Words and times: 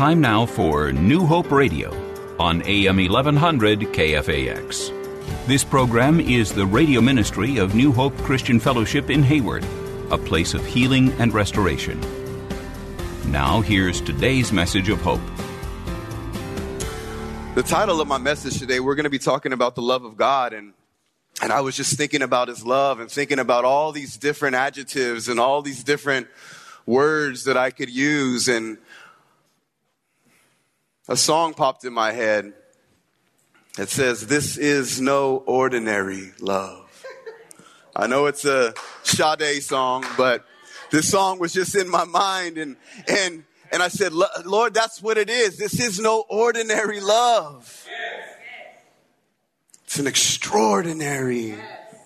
Time 0.00 0.22
now 0.22 0.46
for 0.46 0.92
New 0.92 1.26
Hope 1.26 1.50
Radio 1.50 1.90
on 2.38 2.62
AM 2.62 2.96
1100 2.96 3.80
KFAX. 3.80 5.46
This 5.46 5.62
program 5.62 6.20
is 6.20 6.54
the 6.54 6.64
radio 6.64 7.02
ministry 7.02 7.58
of 7.58 7.74
New 7.74 7.92
Hope 7.92 8.16
Christian 8.22 8.58
Fellowship 8.58 9.10
in 9.10 9.22
Hayward, 9.22 9.62
a 10.10 10.16
place 10.16 10.54
of 10.54 10.64
healing 10.64 11.12
and 11.20 11.34
restoration. 11.34 12.00
Now, 13.26 13.60
here's 13.60 14.00
today's 14.00 14.52
message 14.52 14.88
of 14.88 15.02
hope. 15.02 15.20
The 17.54 17.62
title 17.62 18.00
of 18.00 18.08
my 18.08 18.16
message 18.16 18.58
today, 18.58 18.80
we're 18.80 18.94
going 18.94 19.04
to 19.04 19.10
be 19.10 19.18
talking 19.18 19.52
about 19.52 19.74
the 19.74 19.82
love 19.82 20.06
of 20.06 20.16
God. 20.16 20.54
And, 20.54 20.72
and 21.42 21.52
I 21.52 21.60
was 21.60 21.76
just 21.76 21.98
thinking 21.98 22.22
about 22.22 22.48
his 22.48 22.64
love 22.64 23.00
and 23.00 23.10
thinking 23.10 23.38
about 23.38 23.66
all 23.66 23.92
these 23.92 24.16
different 24.16 24.54
adjectives 24.54 25.28
and 25.28 25.38
all 25.38 25.60
these 25.60 25.84
different 25.84 26.26
words 26.86 27.44
that 27.44 27.58
I 27.58 27.70
could 27.70 27.90
use. 27.90 28.48
And 28.48 28.78
a 31.10 31.16
song 31.16 31.54
popped 31.54 31.84
in 31.84 31.92
my 31.92 32.12
head. 32.12 32.52
that 33.76 33.88
says, 33.88 34.28
This 34.28 34.56
is 34.56 35.00
no 35.00 35.38
ordinary 35.38 36.30
love. 36.40 37.04
I 37.96 38.06
know 38.06 38.26
it's 38.26 38.44
a 38.44 38.72
Sade 39.02 39.60
song, 39.60 40.06
but 40.16 40.46
this 40.92 41.10
song 41.10 41.40
was 41.40 41.52
just 41.52 41.74
in 41.74 41.90
my 41.90 42.04
mind 42.04 42.58
and, 42.58 42.76
and, 43.08 43.42
and 43.72 43.82
I 43.82 43.88
said, 43.88 44.12
Lord, 44.12 44.72
that's 44.72 45.02
what 45.02 45.18
it 45.18 45.28
is. 45.28 45.58
This 45.58 45.80
is 45.80 45.98
no 45.98 46.24
ordinary 46.28 47.00
love. 47.00 47.84
It's 49.84 49.98
an 49.98 50.06
extraordinary 50.06 51.56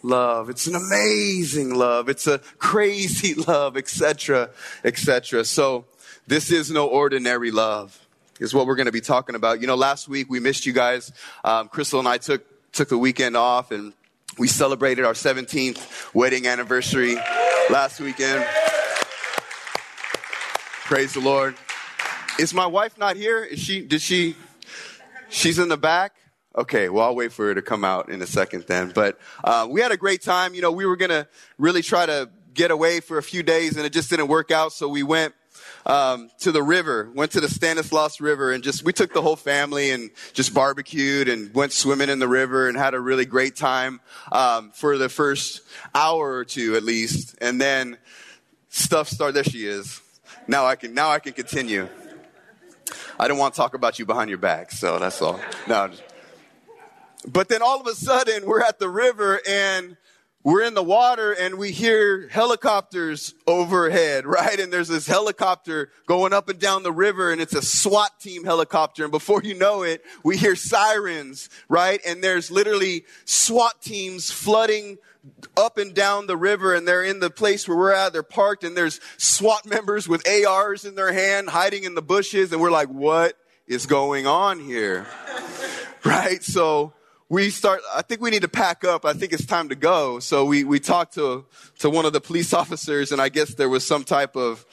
love. 0.03 0.49
It's 0.49 0.67
an 0.67 0.75
amazing 0.75 1.75
love. 1.75 2.09
It's 2.09 2.27
a 2.27 2.39
crazy 2.59 3.35
love, 3.47 3.77
etc., 3.77 4.49
etc. 4.83 5.45
So 5.45 5.85
this 6.27 6.51
is 6.51 6.71
no 6.71 6.87
ordinary 6.87 7.51
love 7.51 8.04
is 8.41 8.55
what 8.55 8.67
we're 8.67 8.77
going 8.77 8.87
to 8.87 8.93
be 8.93 9.01
talking 9.01 9.35
about. 9.35 9.61
You 9.61 9.67
know, 9.67 9.75
last 9.75 10.09
week 10.09 10.29
we 10.31 10.41
missed 10.41 10.67
you 10.67 10.73
guys. 10.73 11.13
Um, 11.45 11.69
Crystal 11.69 11.99
and 11.99 12.09
I 12.09 12.19
took 12.19 12.45
took 12.73 12.89
the 12.89 12.99
weekend 12.99 13.37
off, 13.37 13.71
and 13.71 13.93
we 14.39 14.49
celebrated 14.49 15.05
our 15.05 15.13
17th 15.13 16.13
wedding 16.13 16.47
anniversary 16.47 17.15
last 17.71 18.01
weekend. 18.01 18.45
Praise 20.85 21.15
the 21.15 21.21
Lord. 21.21 21.55
Is 22.39 22.53
my 22.53 22.67
wife 22.67 22.99
not 22.99 23.17
here? 23.17 23.45
Is 23.45 23.61
she? 23.61 23.83
Did 23.83 24.03
she? 24.03 24.37
She's 25.31 25.59
in 25.59 25.69
the 25.69 25.77
back. 25.77 26.15
Okay, 26.57 26.89
well, 26.89 27.07
I'll 27.07 27.17
wait 27.17 27.33
for 27.33 27.47
her 27.47 27.55
to 27.55 27.63
come 27.63 27.85
out 27.85 28.09
in 28.09 28.23
a 28.23 28.27
second 28.27 28.65
then. 28.69 28.93
But 28.95 29.19
uh, 29.43 29.67
we 29.69 29.81
had 29.81 29.91
a 29.91 29.97
great 29.97 30.23
time. 30.23 30.55
You 30.55 30.63
know, 30.63 30.71
we 30.71 30.87
were 30.87 30.97
going 30.97 31.11
to 31.11 31.27
really 31.59 31.83
try 31.83 32.07
to 32.07 32.31
get 32.53 32.71
away 32.71 33.01
for 33.01 33.19
a 33.19 33.23
few 33.23 33.43
days, 33.43 33.77
and 33.77 33.85
it 33.85 33.93
just 33.93 34.11
didn't 34.11 34.29
work 34.29 34.51
out. 34.51 34.73
So 34.73 34.89
we 34.89 35.03
went 35.03 35.35
um, 35.87 36.31
to 36.41 36.53
the 36.53 36.63
river, 36.63 37.11
went 37.15 37.33
to 37.33 37.41
the 37.41 37.49
Stanislaus 37.49 38.21
River, 38.21 38.53
and 38.53 38.63
just 38.63 38.85
we 38.85 38.93
took 38.93 39.13
the 39.13 39.23
whole 39.23 39.37
family 39.37 39.91
and 39.91 40.11
just 40.33 40.55
barbecued 40.55 41.29
and 41.29 41.53
went 41.55 41.73
swimming 41.73 42.09
in 42.09 42.19
the 42.19 42.29
river 42.29 42.69
and 42.69 42.77
had 42.77 42.95
a 42.95 43.01
really 43.01 43.25
great 43.25 43.57
time 43.57 44.01
um, 44.33 44.71
for 44.73 44.99
the 44.99 45.09
first 45.09 45.63
hour 45.95 46.35
or 46.35 46.45
two 46.45 46.77
at 46.77 46.83
least, 46.83 47.37
and 47.41 47.61
then 47.61 47.99
stuff 48.69 49.09
started. 49.09 49.35
There 49.35 49.45
she 49.45 49.67
is. 49.67 50.01
Now 50.47 50.67
I 50.67 50.77
can 50.77 50.95
now 50.95 51.11
I 51.11 51.19
can 51.19 51.33
continue. 51.33 51.89
I 53.19 53.29
don't 53.29 53.39
want 53.39 53.55
to 53.55 53.59
talk 53.59 53.75
about 53.75 53.99
you 53.99 54.07
behind 54.07 54.29
your 54.29 54.39
back, 54.39 54.71
so 54.71 54.99
that's 54.99 55.21
all. 55.23 55.41
No. 55.69 55.91
But 57.27 57.49
then 57.49 57.63
all 57.63 57.81
of 57.81 57.87
a 57.87 57.95
sudden, 57.95 58.45
we're 58.45 58.61
at 58.61 58.79
the 58.79 58.89
river 58.89 59.41
and 59.49 59.97
we're 60.45 60.63
in 60.63 60.75
the 60.75 60.83
water 60.83 61.33
and 61.33 61.57
we 61.57 61.73
hear 61.73 62.29
helicopters 62.29 63.35
overhead, 63.47 64.27
right? 64.27 64.61
And 64.61 64.73
there's 64.73 64.89
this 64.89 65.07
helicopter 65.07 65.91
going 66.07 66.33
up 66.33 66.49
and 66.49 66.59
down 66.59 66.83
the 66.83 66.93
river 66.93 67.33
and 67.33 67.41
it's 67.41 67.55
a 67.55 67.63
SWAT 67.63 68.21
team 68.21 68.45
helicopter. 68.45 69.05
And 69.05 69.11
before 69.11 69.43
you 69.43 69.55
know 69.55 69.83
it, 69.83 70.05
we 70.23 70.37
hear 70.37 70.55
sirens, 70.55 71.49
right? 71.69 72.01
And 72.07 72.23
there's 72.23 72.51
literally 72.51 73.07
SWAT 73.25 73.81
teams 73.81 74.31
flooding 74.31 74.99
up 75.57 75.79
and 75.79 75.95
down 75.95 76.27
the 76.27 76.37
river 76.37 76.75
and 76.75 76.87
they're 76.87 77.03
in 77.03 77.21
the 77.21 77.31
place 77.31 77.67
where 77.67 77.77
we're 77.77 77.93
at. 77.93 78.13
They're 78.13 78.23
parked 78.23 78.65
and 78.65 78.77
there's 78.77 79.01
SWAT 79.17 79.65
members 79.65 80.07
with 80.07 80.29
ARs 80.29 80.85
in 80.85 80.95
their 80.95 81.13
hand 81.13 81.49
hiding 81.49 81.85
in 81.85 81.95
the 81.95 82.03
bushes. 82.03 82.53
And 82.53 82.61
we're 82.61 82.71
like, 82.71 82.89
what 82.89 83.39
is 83.67 83.87
going 83.87 84.27
on 84.27 84.61
here? 84.61 85.07
right? 86.05 86.43
So, 86.43 86.93
we 87.35 87.51
start, 87.51 87.81
I 87.93 88.03
think 88.03 88.21
we 88.21 88.31
need 88.31 88.43
to 88.43 88.49
pack 88.49 88.85
up. 88.85 89.05
I 89.05 89.13
think 89.13 89.33
it's 89.33 89.45
time 89.45 89.69
to 89.71 89.75
go. 89.75 90.21
So 90.21 90.45
we, 90.45 90.63
we 90.63 90.79
talked 90.79 91.15
to, 91.15 91.45
to 91.81 91.91
one 91.91 92.05
of 92.05 92.13
the 92.13 92.21
police 92.21 92.55
officers 92.55 93.11
and 93.11 93.21
I 93.21 93.29
guess 93.29 93.55
there 93.55 93.69
was 93.69 93.85
some 93.85 94.05
type 94.05 94.37
of 94.37 94.65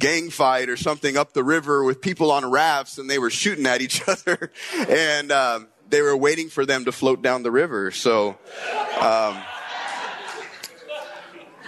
gang 0.00 0.28
fight 0.28 0.68
or 0.68 0.76
something 0.76 1.16
up 1.16 1.32
the 1.32 1.44
river 1.44 1.84
with 1.84 2.00
people 2.00 2.32
on 2.32 2.44
rafts 2.50 2.98
and 2.98 3.08
they 3.08 3.20
were 3.20 3.30
shooting 3.30 3.66
at 3.66 3.80
each 3.80 4.02
other 4.08 4.50
and, 4.88 5.30
um, 5.30 5.68
they 5.88 6.02
were 6.02 6.16
waiting 6.16 6.48
for 6.48 6.66
them 6.66 6.86
to 6.86 6.92
float 6.92 7.22
down 7.22 7.44
the 7.44 7.52
river. 7.52 7.92
So, 7.92 8.36
um, 9.00 9.40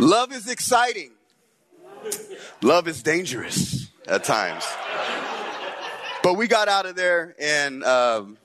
love 0.01 0.33
is 0.33 0.51
exciting. 0.51 1.13
Love 2.61 2.89
is 2.89 3.05
dangerous 3.05 3.89
at 4.09 4.25
times. 4.25 4.65
But 6.25 6.35
we 6.35 6.49
got 6.49 6.67
out 6.67 6.87
of 6.87 6.97
there 6.97 7.37
and, 7.39 7.85
um, 7.85 8.37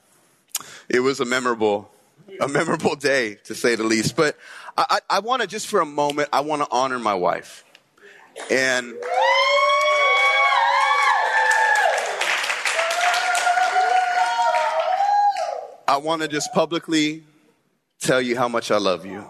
it 0.88 1.00
was 1.00 1.20
a 1.20 1.26
memorable, 1.26 1.92
a 2.40 2.47
memorable 2.47 2.96
day 2.96 3.35
to 3.46 3.56
say 3.56 3.75
the 3.75 3.84
least. 3.84 4.16
But 4.16 4.38
I, 4.78 4.85
I, 4.90 5.18
I 5.18 5.19
want 5.19 5.41
to 5.41 5.47
just 5.47 5.68
for 5.68 5.81
a 5.81 5.85
moment, 5.85 6.29
I 6.34 6.41
want 6.41 6.62
to 6.62 6.68
honor 6.72 7.00
my 7.00 7.13
wife. 7.13 7.63
And 8.51 8.94
I 15.88 15.97
want 15.97 16.22
to 16.23 16.28
just 16.28 16.51
publicly 16.53 17.23
tell 18.00 18.22
you 18.22 18.35
how 18.35 18.47
much 18.47 18.72
I 18.72 18.78
love 18.78 19.06
you, 19.06 19.23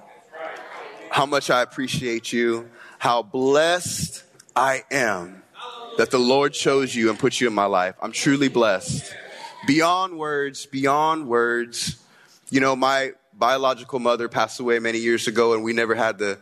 how 1.12 1.26
much 1.26 1.50
I 1.50 1.62
appreciate 1.62 2.34
you, 2.34 2.70
how 2.98 3.22
blessed 3.22 4.24
I 4.56 4.84
am 4.90 5.44
that 5.98 6.12
the 6.12 6.18
Lord 6.18 6.54
chose 6.54 6.96
you 6.96 7.10
and 7.10 7.20
put 7.20 7.40
you 7.40 7.48
in 7.48 7.54
my 7.54 7.66
life. 7.66 7.96
I'm 8.02 8.12
truly 8.12 8.48
blessed 8.48 9.14
beyond 9.68 10.18
words, 10.18 10.66
beyond 10.66 11.28
words. 11.28 11.98
You 12.50 12.60
know, 12.60 12.76
my 12.76 13.14
biological 13.34 14.00
mother 14.00 14.30
passed 14.30 14.60
away 14.60 14.80
many 14.80 15.00
years 15.00 15.28
ago 15.28 15.54
and 15.54 15.64
we 15.64 15.74
never 15.74 15.96
had 15.96 16.18
the, 16.18 16.40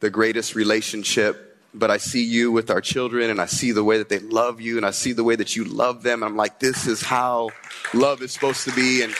the 0.00 0.10
greatest 0.10 0.54
relationship. 0.54 1.44
But 1.74 1.90
I 1.90 1.98
see 1.98 2.24
you 2.24 2.50
with 2.50 2.70
our 2.70 2.80
children 2.80 3.30
and 3.30 3.40
I 3.40 3.46
see 3.46 3.72
the 3.72 3.84
way 3.84 3.98
that 3.98 4.08
they 4.08 4.18
love 4.18 4.60
you 4.60 4.78
and 4.78 4.86
I 4.86 4.90
see 4.90 5.12
the 5.12 5.22
way 5.22 5.36
that 5.36 5.54
you 5.54 5.64
love 5.64 6.02
them. 6.02 6.22
I'm 6.22 6.36
like, 6.36 6.58
this 6.58 6.86
is 6.86 7.02
how 7.02 7.50
love 7.94 8.22
is 8.22 8.32
supposed 8.32 8.64
to 8.64 8.74
be. 8.74 9.02
And 9.02 9.14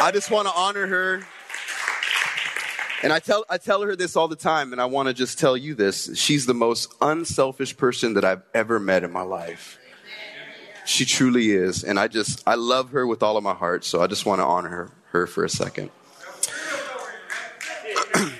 I 0.00 0.10
just 0.12 0.30
want 0.30 0.48
to 0.48 0.54
honor 0.54 0.86
her. 0.86 1.26
And 3.02 3.12
I 3.12 3.18
tell, 3.18 3.44
I 3.50 3.58
tell 3.58 3.82
her 3.82 3.94
this 3.94 4.16
all 4.16 4.28
the 4.28 4.36
time, 4.36 4.72
and 4.72 4.80
I 4.80 4.86
want 4.86 5.08
to 5.08 5.14
just 5.14 5.38
tell 5.38 5.58
you 5.58 5.74
this. 5.74 6.16
She's 6.16 6.46
the 6.46 6.54
most 6.54 6.90
unselfish 7.02 7.76
person 7.76 8.14
that 8.14 8.24
I've 8.24 8.42
ever 8.54 8.80
met 8.80 9.04
in 9.04 9.12
my 9.12 9.20
life. 9.20 9.78
She 10.84 11.04
truly 11.04 11.50
is. 11.50 11.82
And 11.84 11.98
I 11.98 12.08
just, 12.08 12.42
I 12.46 12.56
love 12.56 12.90
her 12.90 13.06
with 13.06 13.22
all 13.22 13.36
of 13.36 13.44
my 13.44 13.54
heart. 13.54 13.84
So 13.84 14.02
I 14.02 14.06
just 14.06 14.26
want 14.26 14.40
to 14.40 14.44
honor 14.44 14.68
her, 14.68 14.90
her 15.12 15.26
for 15.26 15.44
a 15.44 15.48
second. 15.48 15.90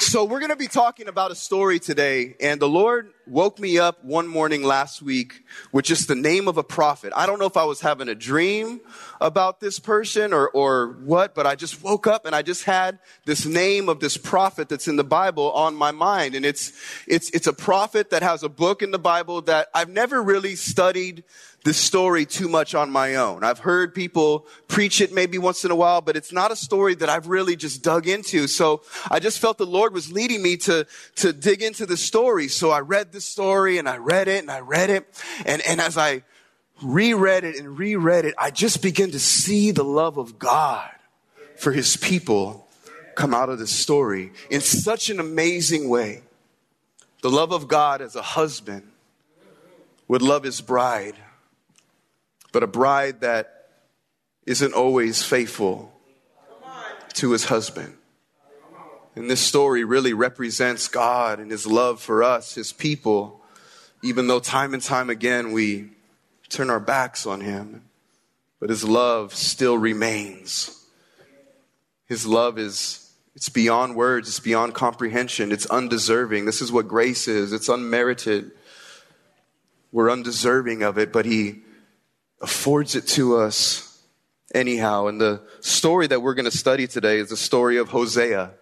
so 0.00 0.24
we're 0.24 0.40
going 0.40 0.50
to 0.50 0.56
be 0.56 0.68
talking 0.68 1.08
about 1.08 1.30
a 1.30 1.34
story 1.34 1.80
today. 1.80 2.36
And 2.40 2.60
the 2.60 2.68
Lord 2.68 3.12
woke 3.28 3.58
me 3.58 3.78
up 3.78 4.04
one 4.04 4.26
morning 4.26 4.62
last 4.62 5.02
week 5.02 5.44
with 5.72 5.84
just 5.84 6.08
the 6.08 6.14
name 6.14 6.48
of 6.48 6.56
a 6.56 6.62
prophet. 6.62 7.12
I 7.14 7.26
don't 7.26 7.38
know 7.38 7.46
if 7.46 7.56
I 7.56 7.64
was 7.64 7.80
having 7.80 8.08
a 8.08 8.14
dream 8.14 8.80
about 9.20 9.60
this 9.60 9.78
person 9.78 10.32
or, 10.32 10.48
or 10.48 10.96
what, 11.04 11.34
but 11.34 11.46
I 11.46 11.54
just 11.54 11.82
woke 11.82 12.06
up 12.06 12.26
and 12.26 12.34
I 12.34 12.42
just 12.42 12.64
had 12.64 12.98
this 13.24 13.44
name 13.44 13.88
of 13.88 14.00
this 14.00 14.16
prophet 14.16 14.68
that's 14.68 14.88
in 14.88 14.96
the 14.96 15.04
Bible 15.04 15.52
on 15.52 15.74
my 15.74 15.90
mind. 15.90 16.34
And 16.34 16.44
it's, 16.44 16.72
it's, 17.06 17.30
it's 17.30 17.46
a 17.46 17.52
prophet 17.52 18.10
that 18.10 18.22
has 18.22 18.42
a 18.42 18.48
book 18.48 18.82
in 18.82 18.90
the 18.90 18.98
Bible 18.98 19.42
that 19.42 19.68
I've 19.74 19.90
never 19.90 20.22
really 20.22 20.56
studied 20.56 21.24
this 21.64 21.76
story 21.76 22.24
too 22.24 22.48
much 22.48 22.74
on 22.74 22.90
my 22.90 23.16
own. 23.16 23.42
I've 23.42 23.58
heard 23.58 23.94
people 23.94 24.46
preach 24.68 25.00
it 25.00 25.12
maybe 25.12 25.38
once 25.38 25.64
in 25.64 25.70
a 25.70 25.76
while, 25.76 26.00
but 26.00 26.16
it's 26.16 26.32
not 26.32 26.52
a 26.52 26.56
story 26.56 26.94
that 26.94 27.08
I've 27.08 27.26
really 27.26 27.56
just 27.56 27.82
dug 27.82 28.06
into. 28.06 28.46
So 28.46 28.82
I 29.10 29.18
just 29.18 29.40
felt 29.40 29.58
the 29.58 29.66
Lord 29.66 29.92
was 29.92 30.12
leading 30.12 30.42
me 30.42 30.56
to, 30.58 30.86
to 31.16 31.32
dig 31.32 31.62
into 31.62 31.84
the 31.84 31.96
story. 31.96 32.48
So 32.48 32.70
I 32.70 32.80
read 32.80 33.12
the 33.18 33.22
story 33.22 33.78
and 33.78 33.88
I 33.88 33.96
read 33.96 34.28
it 34.28 34.40
and 34.40 34.50
I 34.50 34.60
read 34.60 34.90
it. 34.90 35.06
And, 35.44 35.60
and 35.62 35.80
as 35.80 35.98
I 35.98 36.22
reread 36.82 37.44
it 37.44 37.56
and 37.56 37.76
reread 37.76 38.24
it, 38.24 38.34
I 38.38 38.50
just 38.50 38.80
began 38.80 39.10
to 39.10 39.18
see 39.18 39.72
the 39.72 39.84
love 39.84 40.16
of 40.16 40.38
God 40.38 40.90
for 41.56 41.72
his 41.72 41.96
people 41.96 42.68
come 43.16 43.34
out 43.34 43.48
of 43.48 43.58
this 43.58 43.72
story 43.72 44.32
in 44.50 44.60
such 44.60 45.10
an 45.10 45.18
amazing 45.18 45.88
way. 45.88 46.22
The 47.22 47.30
love 47.30 47.52
of 47.52 47.66
God 47.66 48.00
as 48.00 48.14
a 48.14 48.22
husband 48.22 48.88
would 50.06 50.22
love 50.22 50.44
his 50.44 50.60
bride 50.60 51.16
but 52.52 52.62
a 52.62 52.66
bride 52.66 53.20
that 53.20 53.68
isn't 54.46 54.72
always 54.72 55.22
faithful 55.22 55.92
to 57.14 57.32
his 57.32 57.44
husband. 57.44 57.97
And 59.18 59.28
this 59.28 59.40
story 59.40 59.82
really 59.82 60.12
represents 60.12 60.86
God 60.86 61.40
and 61.40 61.50
his 61.50 61.66
love 61.66 62.00
for 62.00 62.22
us, 62.22 62.54
his 62.54 62.72
people, 62.72 63.42
even 64.00 64.28
though 64.28 64.38
time 64.38 64.74
and 64.74 64.82
time 64.82 65.10
again 65.10 65.50
we 65.50 65.90
turn 66.48 66.70
our 66.70 66.78
backs 66.78 67.26
on 67.26 67.40
him. 67.40 67.82
But 68.60 68.70
his 68.70 68.84
love 68.84 69.34
still 69.34 69.76
remains. 69.76 70.86
His 72.06 72.26
love 72.26 72.60
is 72.60 73.12
it's 73.34 73.48
beyond 73.48 73.96
words, 73.96 74.28
it's 74.28 74.38
beyond 74.38 74.74
comprehension, 74.74 75.50
it's 75.50 75.66
undeserving. 75.66 76.44
This 76.44 76.62
is 76.62 76.70
what 76.70 76.86
grace 76.86 77.26
is. 77.26 77.52
It's 77.52 77.68
unmerited. 77.68 78.52
We're 79.90 80.12
undeserving 80.12 80.84
of 80.84 80.96
it, 80.96 81.12
but 81.12 81.26
he 81.26 81.62
affords 82.40 82.94
it 82.94 83.08
to 83.08 83.38
us 83.38 84.00
anyhow. 84.54 85.08
And 85.08 85.20
the 85.20 85.42
story 85.58 86.06
that 86.06 86.22
we're 86.22 86.34
going 86.34 86.44
to 86.44 86.56
study 86.56 86.86
today 86.86 87.18
is 87.18 87.30
the 87.30 87.36
story 87.36 87.78
of 87.78 87.88
Hosea. 87.88 88.52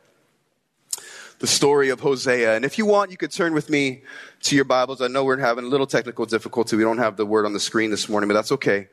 The 1.39 1.47
story 1.47 1.91
of 1.91 2.01
Hosea. 2.01 2.57
And 2.57 2.65
if 2.65 2.79
you 2.79 2.87
want, 2.87 3.11
you 3.11 3.19
could 3.19 3.31
turn 3.31 3.53
with 3.53 3.69
me 3.69 4.03
to 4.45 4.57
your 4.57 4.65
Bibles. 4.65 5.03
I 5.03 5.09
know 5.09 5.23
we're 5.23 5.37
having 5.37 5.65
a 5.65 5.69
little 5.69 5.87
technical 5.87 6.25
difficulty. 6.25 6.77
We 6.77 6.83
don't 6.83 6.97
have 6.97 7.19
the 7.19 7.27
word 7.27 7.45
on 7.45 7.53
the 7.53 7.61
screen 7.61 7.91
this 7.91 8.09
morning, 8.09 8.27
but 8.27 8.35
that's 8.35 8.53
okay. 8.53 8.89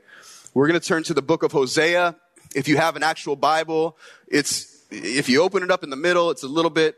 We're 0.53 0.67
going 0.67 0.77
to 0.79 0.85
turn 0.85 1.03
to 1.03 1.13
the 1.13 1.21
book 1.21 1.43
of 1.43 1.53
Hosea. 1.53 2.17
If 2.53 2.67
you 2.67 2.75
have 2.75 2.97
an 2.97 3.03
actual 3.03 3.37
Bible, 3.37 3.97
it's, 4.27 4.83
if 4.91 5.29
you 5.29 5.41
open 5.41 5.63
it 5.63 5.71
up 5.71 5.85
in 5.85 5.89
the 5.89 5.95
middle, 5.95 6.31
it's 6.31 6.43
a 6.43 6.49
little 6.49 6.69
bit 6.69 6.97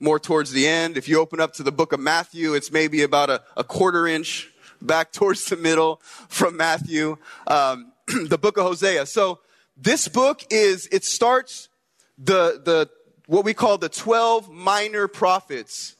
more 0.00 0.20
towards 0.20 0.52
the 0.52 0.68
end. 0.68 0.98
If 0.98 1.08
you 1.08 1.18
open 1.18 1.40
up 1.40 1.54
to 1.54 1.62
the 1.62 1.72
book 1.72 1.94
of 1.94 2.00
Matthew, 2.00 2.52
it's 2.52 2.70
maybe 2.70 3.02
about 3.02 3.30
a, 3.30 3.42
a 3.56 3.64
quarter 3.64 4.06
inch 4.06 4.50
back 4.82 5.12
towards 5.14 5.46
the 5.46 5.56
middle 5.56 6.02
from 6.28 6.58
Matthew, 6.58 7.16
um, 7.46 7.90
the 8.28 8.36
book 8.36 8.58
of 8.58 8.64
Hosea. 8.64 9.06
So 9.06 9.40
this 9.78 10.08
book 10.08 10.42
is, 10.50 10.88
it 10.92 11.04
starts 11.04 11.70
the, 12.18 12.60
the, 12.62 12.90
what 13.26 13.44
we 13.44 13.54
call 13.54 13.78
the 13.78 13.88
12 13.88 14.50
minor 14.50 15.08
prophets 15.08 15.96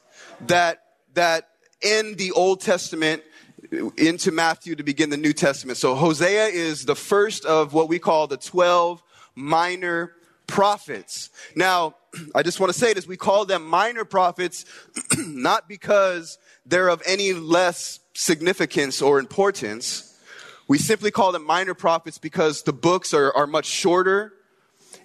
that, 0.47 0.83
that 1.13 1.49
end 1.81 2.17
the 2.17 2.31
Old 2.31 2.61
Testament 2.61 3.23
into 3.97 4.31
Matthew 4.31 4.75
to 4.75 4.83
begin 4.83 5.09
the 5.09 5.17
New 5.17 5.33
Testament. 5.33 5.77
So 5.77 5.95
Hosea 5.95 6.47
is 6.47 6.85
the 6.85 6.95
first 6.95 7.45
of 7.45 7.73
what 7.73 7.89
we 7.89 7.97
call 7.97 8.27
the 8.27 8.37
12 8.37 9.01
minor 9.33 10.13
prophets. 10.47 11.31
Now, 11.55 11.95
I 12.35 12.43
just 12.43 12.59
want 12.59 12.71
to 12.71 12.77
say 12.77 12.93
this. 12.93 13.07
We 13.07 13.17
call 13.17 13.45
them 13.45 13.65
minor 13.65 14.05
prophets 14.05 14.65
not 15.17 15.67
because 15.67 16.37
they're 16.65 16.89
of 16.89 17.01
any 17.05 17.33
less 17.33 17.99
significance 18.13 19.01
or 19.01 19.19
importance. 19.19 20.15
We 20.67 20.77
simply 20.77 21.11
call 21.11 21.31
them 21.31 21.45
minor 21.45 21.73
prophets 21.73 22.17
because 22.19 22.63
the 22.63 22.73
books 22.73 23.13
are, 23.13 23.35
are 23.35 23.47
much 23.47 23.65
shorter 23.65 24.34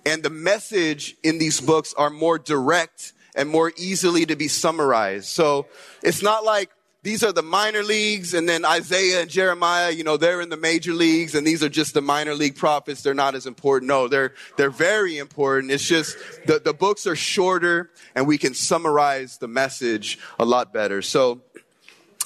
and 0.06 0.22
the 0.22 0.30
message 0.30 1.16
in 1.22 1.38
these 1.38 1.60
books 1.60 1.94
are 1.94 2.10
more 2.10 2.38
direct 2.38 3.12
and 3.34 3.48
more 3.48 3.72
easily 3.76 4.26
to 4.26 4.36
be 4.36 4.48
summarized. 4.48 5.26
So 5.26 5.66
it's 6.02 6.22
not 6.22 6.44
like 6.44 6.70
these 7.02 7.24
are 7.24 7.32
the 7.32 7.42
minor 7.42 7.82
leagues 7.82 8.34
and 8.34 8.46
then 8.46 8.64
Isaiah 8.64 9.22
and 9.22 9.30
Jeremiah, 9.30 9.90
you 9.90 10.04
know, 10.04 10.18
they're 10.18 10.42
in 10.42 10.50
the 10.50 10.56
major 10.56 10.92
leagues 10.92 11.34
and 11.34 11.46
these 11.46 11.62
are 11.62 11.68
just 11.68 11.94
the 11.94 12.02
minor 12.02 12.34
league 12.34 12.56
prophets. 12.56 13.02
They're 13.02 13.14
not 13.14 13.34
as 13.34 13.46
important. 13.46 13.88
No, 13.88 14.06
they're, 14.06 14.34
they're 14.58 14.68
very 14.68 15.16
important. 15.16 15.72
It's 15.72 15.86
just 15.86 16.16
the, 16.46 16.58
the 16.58 16.74
books 16.74 17.06
are 17.06 17.16
shorter 17.16 17.90
and 18.14 18.26
we 18.26 18.36
can 18.36 18.52
summarize 18.52 19.38
the 19.38 19.48
message 19.48 20.18
a 20.38 20.44
lot 20.44 20.74
better. 20.74 21.00
So 21.00 21.40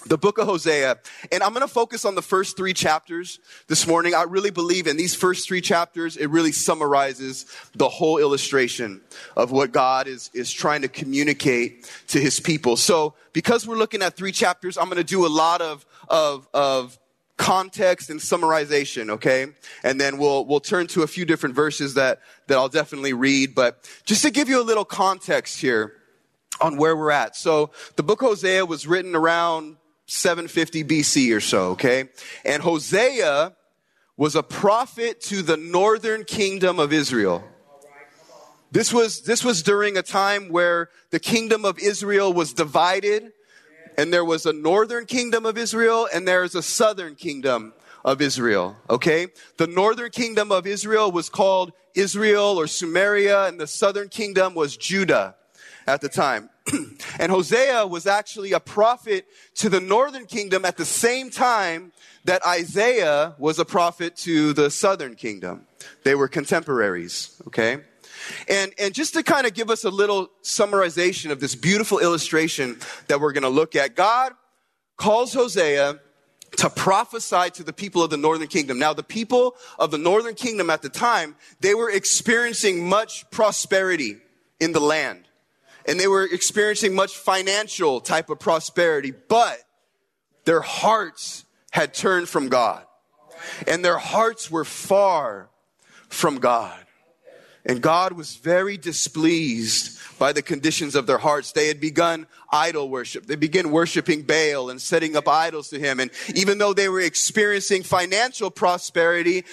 the 0.07 0.19
book 0.19 0.39
of 0.39 0.47
Hosea. 0.47 0.99
And 1.33 1.43
I'm 1.43 1.53
going 1.53 1.67
to 1.67 1.73
focus 1.73 2.05
on 2.05 2.15
the 2.15 2.23
first 2.23 2.57
three 2.57 2.73
chapters 2.73 3.39
this 3.69 3.87
morning. 3.87 4.15
I 4.15 4.23
really 4.23 4.51
believe 4.51 4.87
in 4.87 4.97
these 4.97 5.15
first 5.15 5.49
three 5.49 5.61
chapters, 5.61 6.17
it 6.17 6.27
really 6.27 6.53
summarizes 6.53 7.47
the 7.75 7.89
whole 7.89 8.19
illustration 8.19 9.01
of 9.37 9.51
what 9.51 9.73
God 9.73 10.07
is, 10.07 10.31
is 10.35 10.53
trying 10.53 10.83
to 10.83 10.89
communicate 10.89 11.91
to 12.09 12.21
his 12.21 12.41
people. 12.41 12.77
So 12.77 13.15
because 13.33 13.67
we're 13.67 13.77
looking 13.77 14.03
at 14.03 14.17
three 14.17 14.33
chapters, 14.33 14.77
I'm 14.77 14.87
going 14.87 14.99
to 14.99 15.05
do 15.05 15.27
a 15.27 15.29
lot 15.29 15.61
of, 15.61 15.87
of, 16.09 16.49
of 16.53 16.99
context 17.37 18.11
and 18.11 18.21
summarization, 18.21 19.11
okay? 19.11 19.47
And 19.83 20.01
then 20.01 20.19
we'll, 20.19 20.45
we'll 20.45 20.61
turn 20.61 20.87
to 20.89 21.03
a 21.03 21.07
few 21.07 21.25
different 21.25 21.55
verses 21.55 21.95
that, 21.95 22.21
that 22.47 22.57
I'll 22.57 22.69
definitely 22.69 23.13
read. 23.13 23.55
But 23.55 23.91
just 24.05 24.23
to 24.23 24.31
give 24.31 24.49
you 24.49 24.61
a 24.61 24.63
little 24.63 24.85
context 24.85 25.61
here 25.61 25.95
on 26.61 26.77
where 26.77 26.97
we're 26.97 27.11
at. 27.11 27.35
So 27.35 27.71
the 27.97 28.05
book 28.05 28.23
of 28.23 28.29
Hosea 28.29 28.65
was 28.65 28.87
written 28.87 29.17
around 29.17 29.77
750 30.07 30.85
BC 30.85 31.37
or 31.37 31.41
so, 31.41 31.71
okay? 31.71 32.09
And 32.45 32.63
Hosea 32.63 33.55
was 34.17 34.37
a 34.37 34.43
prophet 34.43 35.21
to 35.23 35.43
the 35.43 35.57
northern 35.57 36.25
kingdom 36.25 36.79
of 36.79 36.93
Israel. 36.93 37.43
This 38.71 38.93
was, 38.93 39.23
this 39.23 39.45
was 39.45 39.63
during 39.63 39.97
a 39.97 40.03
time 40.03 40.49
where 40.49 40.91
the 41.11 41.21
kingdom 41.21 41.65
of 41.65 41.79
Israel 41.79 42.33
was 42.33 42.53
divided 42.53 43.33
and 43.97 44.13
there 44.13 44.25
was 44.25 44.47
a 44.47 44.53
northern 44.53 45.07
kingdom 45.07 45.47
of 45.47 45.57
Israel 45.57 46.09
and 46.13 46.27
there's 46.27 46.55
a 46.55 46.63
southern 46.63 47.15
kingdom 47.15 47.73
of 48.05 48.21
Israel. 48.21 48.77
Okay? 48.91 49.29
The 49.57 49.69
northern 49.69 50.11
kingdom 50.11 50.51
of 50.51 50.67
Israel 50.67 51.13
was 51.13 51.29
called 51.29 51.73
Israel 51.95 52.59
or 52.59 52.67
Samaria 52.67 53.47
and 53.47 53.61
the 53.61 53.69
southern 53.69 54.09
kingdom 54.09 54.55
was 54.55 54.77
Judah 54.77 55.37
at 55.87 56.01
the 56.01 56.09
time. 56.09 56.51
and 57.19 57.31
Hosea 57.31 57.87
was 57.87 58.07
actually 58.07 58.53
a 58.53 58.61
prophet 58.61 59.27
to 59.57 59.69
the 59.69 59.81
northern 59.81 60.27
kingdom 60.27 60.65
at 60.65 60.77
the 60.77 60.85
same 60.85 61.31
time 61.31 61.93
that 62.25 62.45
Isaiah 62.47 63.35
was 63.39 63.59
a 63.59 63.65
prophet 63.65 64.17
to 64.19 64.53
the 64.55 64.71
southern 64.71 65.15
kingdom. 65.15 65.67
They 66.05 66.15
were 66.15 66.29
contemporaries, 66.29 67.41
okay? 67.49 67.79
And, 68.49 68.73
and 68.79 68.95
just 68.95 69.15
to 69.15 69.23
kind 69.23 69.47
of 69.47 69.53
give 69.53 69.69
us 69.69 69.85
a 69.85 69.91
little 69.91 70.31
summarization 70.43 71.31
of 71.31 71.41
this 71.41 71.55
beautiful 71.55 71.99
illustration 71.99 72.79
that 73.09 73.21
we're 73.21 73.33
going 73.33 73.43
to 73.43 73.51
look 73.51 73.77
at, 73.77 73.95
God 73.95 74.33
calls 74.97 75.35
Hosea 75.35 76.01
to 76.57 76.71
prophesy 76.71 77.51
to 77.51 77.65
the 77.65 77.73
people 77.73 78.03
of 78.03 78.11
the 78.11 78.17
northern 78.17 78.47
kingdom. 78.47 78.79
Now, 78.79 78.95
the 78.95 79.03
people 79.03 79.57
of 79.79 79.91
the 79.91 79.99
northern 79.99 80.35
kingdom 80.35 80.71
at 80.71 80.83
the 80.83 80.89
time, 80.89 81.37
they 81.61 81.75
were 81.75 81.91
experiencing 81.91 82.89
much 82.89 83.29
prosperity 83.31 84.19
in 84.61 84.73
the 84.73 84.81
land 84.81 85.25
and 85.87 85.99
they 85.99 86.07
were 86.07 86.25
experiencing 86.25 86.95
much 86.95 87.17
financial 87.17 88.01
type 88.01 88.31
of 88.31 88.39
prosperity, 88.39 89.13
but 89.29 89.59
their 90.45 90.61
hearts 90.61 91.45
had 91.71 91.95
turned 91.95 92.29
from 92.29 92.49
God. 92.49 92.85
And 93.67 93.85
their 93.85 93.99
hearts 93.99 94.51
were 94.51 94.65
far 94.65 95.49
from 96.09 96.39
God. 96.39 96.79
And 97.67 97.81
God 97.81 98.13
was 98.13 98.37
very 98.37 98.77
displeased 98.77 99.99
by 100.19 100.33
the 100.33 100.43
conditions 100.43 100.95
of 100.95 101.07
their 101.07 101.19
hearts. 101.19 101.53
They 101.53 101.69
had 101.69 101.81
begun 101.81 102.27
idol 102.53 102.89
worship. 102.89 103.27
They 103.27 103.37
began 103.37 103.71
worshiping 103.71 104.23
Baal 104.23 104.71
and 104.71 104.81
setting 104.81 105.17
up 105.17 105.27
idols 105.27 105.71
to 105.71 105.79
him. 105.79 105.99
And 105.99 106.11
even 106.35 106.59
though 106.59 106.75
they 106.75 106.89
were 106.89 107.01
experiencing 107.01 107.83
financial 107.83 108.51
prosperity, 108.51 109.45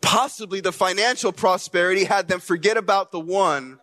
possibly 0.00 0.60
the 0.60 0.72
financial 0.72 1.32
prosperity 1.32 2.04
had 2.04 2.28
them 2.28 2.40
forget 2.40 2.76
about 2.76 3.10
the 3.10 3.20
one 3.20 3.78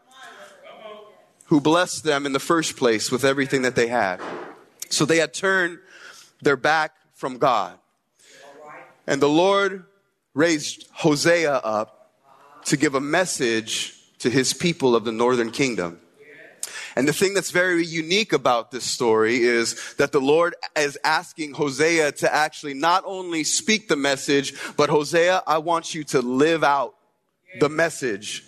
who 1.49 1.59
blessed 1.59 2.03
them 2.03 2.27
in 2.27 2.31
the 2.31 2.39
first 2.39 2.77
place 2.77 3.11
with 3.11 3.25
everything 3.25 3.63
that 3.63 3.75
they 3.75 3.87
had. 3.87 4.21
So 4.89 5.03
they 5.03 5.17
had 5.17 5.33
turned 5.33 5.79
their 6.41 6.55
back 6.55 6.93
from 7.15 7.39
God. 7.39 7.77
And 9.07 9.19
the 9.19 9.29
Lord 9.29 9.85
raised 10.35 10.87
Hosea 10.93 11.55
up 11.55 12.11
to 12.65 12.77
give 12.77 12.93
a 12.93 13.01
message 13.01 13.95
to 14.19 14.29
his 14.29 14.53
people 14.53 14.95
of 14.95 15.05
the 15.05 15.11
northern 15.11 15.49
kingdom. 15.49 15.99
And 16.95 17.07
the 17.07 17.13
thing 17.13 17.33
that's 17.33 17.49
very 17.49 17.83
unique 17.83 18.31
about 18.31 18.69
this 18.69 18.83
story 18.83 19.37
is 19.37 19.95
that 19.95 20.11
the 20.11 20.21
Lord 20.21 20.53
is 20.77 20.99
asking 21.03 21.53
Hosea 21.53 22.11
to 22.13 22.31
actually 22.33 22.75
not 22.75 23.03
only 23.07 23.43
speak 23.43 23.87
the 23.87 23.95
message, 23.95 24.53
but 24.77 24.91
Hosea, 24.91 25.41
I 25.47 25.57
want 25.57 25.95
you 25.95 26.03
to 26.05 26.21
live 26.21 26.63
out 26.63 26.93
the 27.59 27.69
message 27.69 28.43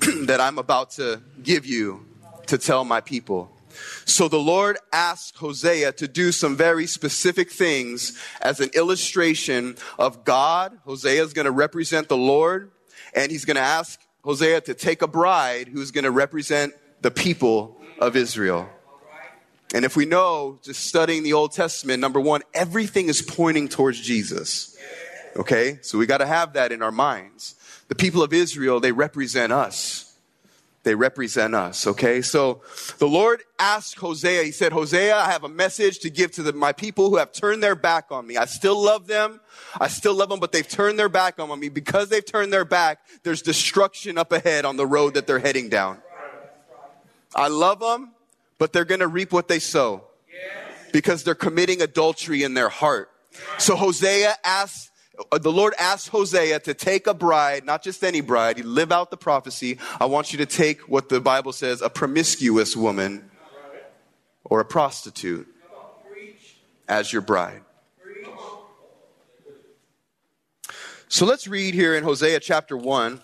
that 0.26 0.40
I'm 0.40 0.58
about 0.58 0.92
to 0.92 1.20
give 1.42 1.66
you 1.66 2.06
to 2.46 2.58
tell 2.58 2.84
my 2.84 3.00
people. 3.00 3.50
So 4.04 4.28
the 4.28 4.38
Lord 4.38 4.78
asked 4.92 5.36
Hosea 5.36 5.92
to 5.92 6.08
do 6.08 6.32
some 6.32 6.56
very 6.56 6.86
specific 6.86 7.50
things 7.50 8.18
as 8.40 8.60
an 8.60 8.70
illustration 8.74 9.76
of 9.98 10.24
God. 10.24 10.78
Hosea 10.84 11.22
is 11.22 11.32
going 11.32 11.46
to 11.46 11.52
represent 11.52 12.08
the 12.08 12.16
Lord, 12.16 12.70
and 13.14 13.30
he's 13.30 13.44
going 13.44 13.56
to 13.56 13.62
ask 13.62 14.00
Hosea 14.24 14.60
to 14.62 14.74
take 14.74 15.02
a 15.02 15.08
bride 15.08 15.68
who's 15.68 15.90
going 15.90 16.04
to 16.04 16.10
represent 16.10 16.74
the 17.00 17.10
people 17.10 17.80
of 17.98 18.16
Israel. 18.16 18.68
And 19.74 19.84
if 19.84 19.96
we 19.96 20.04
know, 20.04 20.58
just 20.62 20.84
studying 20.86 21.22
the 21.22 21.32
Old 21.32 21.52
Testament, 21.52 22.00
number 22.00 22.20
one, 22.20 22.42
everything 22.52 23.08
is 23.08 23.22
pointing 23.22 23.68
towards 23.68 23.98
Jesus. 24.00 24.76
Okay? 25.34 25.78
So 25.80 25.96
we 25.96 26.06
got 26.06 26.18
to 26.18 26.26
have 26.26 26.52
that 26.52 26.72
in 26.72 26.82
our 26.82 26.92
minds. 26.92 27.54
The 27.88 27.94
people 27.94 28.22
of 28.22 28.32
Israel, 28.34 28.80
they 28.80 28.92
represent 28.92 29.52
us. 29.52 30.11
They 30.84 30.96
represent 30.96 31.54
us, 31.54 31.86
okay? 31.86 32.22
So 32.22 32.62
the 32.98 33.06
Lord 33.06 33.42
asked 33.58 33.98
Hosea, 33.98 34.42
he 34.42 34.50
said, 34.50 34.72
Hosea, 34.72 35.16
I 35.16 35.30
have 35.30 35.44
a 35.44 35.48
message 35.48 36.00
to 36.00 36.10
give 36.10 36.32
to 36.32 36.42
the, 36.42 36.52
my 36.52 36.72
people 36.72 37.08
who 37.08 37.18
have 37.18 37.30
turned 37.30 37.62
their 37.62 37.76
back 37.76 38.06
on 38.10 38.26
me. 38.26 38.36
I 38.36 38.46
still 38.46 38.82
love 38.82 39.06
them. 39.06 39.40
I 39.80 39.86
still 39.86 40.14
love 40.14 40.28
them, 40.28 40.40
but 40.40 40.50
they've 40.50 40.66
turned 40.66 40.98
their 40.98 41.08
back 41.08 41.38
on 41.38 41.60
me. 41.60 41.68
Because 41.68 42.08
they've 42.08 42.24
turned 42.24 42.52
their 42.52 42.64
back, 42.64 42.98
there's 43.22 43.42
destruction 43.42 44.18
up 44.18 44.32
ahead 44.32 44.64
on 44.64 44.76
the 44.76 44.86
road 44.86 45.14
that 45.14 45.28
they're 45.28 45.38
heading 45.38 45.68
down. 45.68 45.98
I 47.34 47.48
love 47.48 47.78
them, 47.78 48.12
but 48.58 48.72
they're 48.72 48.84
going 48.84 49.00
to 49.00 49.08
reap 49.08 49.32
what 49.32 49.46
they 49.48 49.60
sow 49.60 50.04
because 50.92 51.24
they're 51.24 51.34
committing 51.34 51.80
adultery 51.80 52.42
in 52.42 52.54
their 52.54 52.68
heart. 52.68 53.10
So 53.58 53.76
Hosea 53.76 54.34
asked 54.44 54.91
the 55.30 55.52
Lord 55.52 55.74
asked 55.78 56.08
Hosea 56.08 56.60
to 56.60 56.74
take 56.74 57.06
a 57.06 57.14
bride, 57.14 57.64
not 57.64 57.82
just 57.82 58.02
any 58.02 58.20
bride, 58.20 58.56
he 58.56 58.62
live 58.62 58.92
out 58.92 59.10
the 59.10 59.16
prophecy. 59.16 59.78
I 60.00 60.06
want 60.06 60.32
you 60.32 60.38
to 60.38 60.46
take 60.46 60.82
what 60.88 61.08
the 61.08 61.20
Bible 61.20 61.52
says, 61.52 61.82
a 61.82 61.90
promiscuous 61.90 62.76
woman 62.76 63.30
or 64.44 64.60
a 64.60 64.64
prostitute 64.64 65.46
as 66.88 67.12
your 67.12 67.22
bride. 67.22 67.62
So 71.08 71.26
let's 71.26 71.46
read 71.46 71.74
here 71.74 71.94
in 71.94 72.04
Hosea 72.04 72.40
chapter 72.40 72.74
1, 72.74 73.20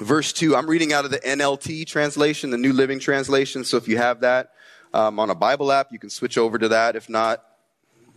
verse 0.00 0.32
2. 0.32 0.56
I'm 0.56 0.68
reading 0.68 0.92
out 0.92 1.04
of 1.04 1.12
the 1.12 1.20
NLT 1.20 1.86
translation, 1.86 2.50
the 2.50 2.58
New 2.58 2.72
Living 2.72 2.98
Translation. 2.98 3.62
So 3.62 3.76
if 3.76 3.86
you 3.86 3.98
have 3.98 4.20
that 4.22 4.50
um, 4.92 5.20
on 5.20 5.30
a 5.30 5.34
Bible 5.34 5.70
app, 5.70 5.92
you 5.92 6.00
can 6.00 6.10
switch 6.10 6.36
over 6.36 6.58
to 6.58 6.68
that. 6.70 6.96
If 6.96 7.08
not, 7.08 7.44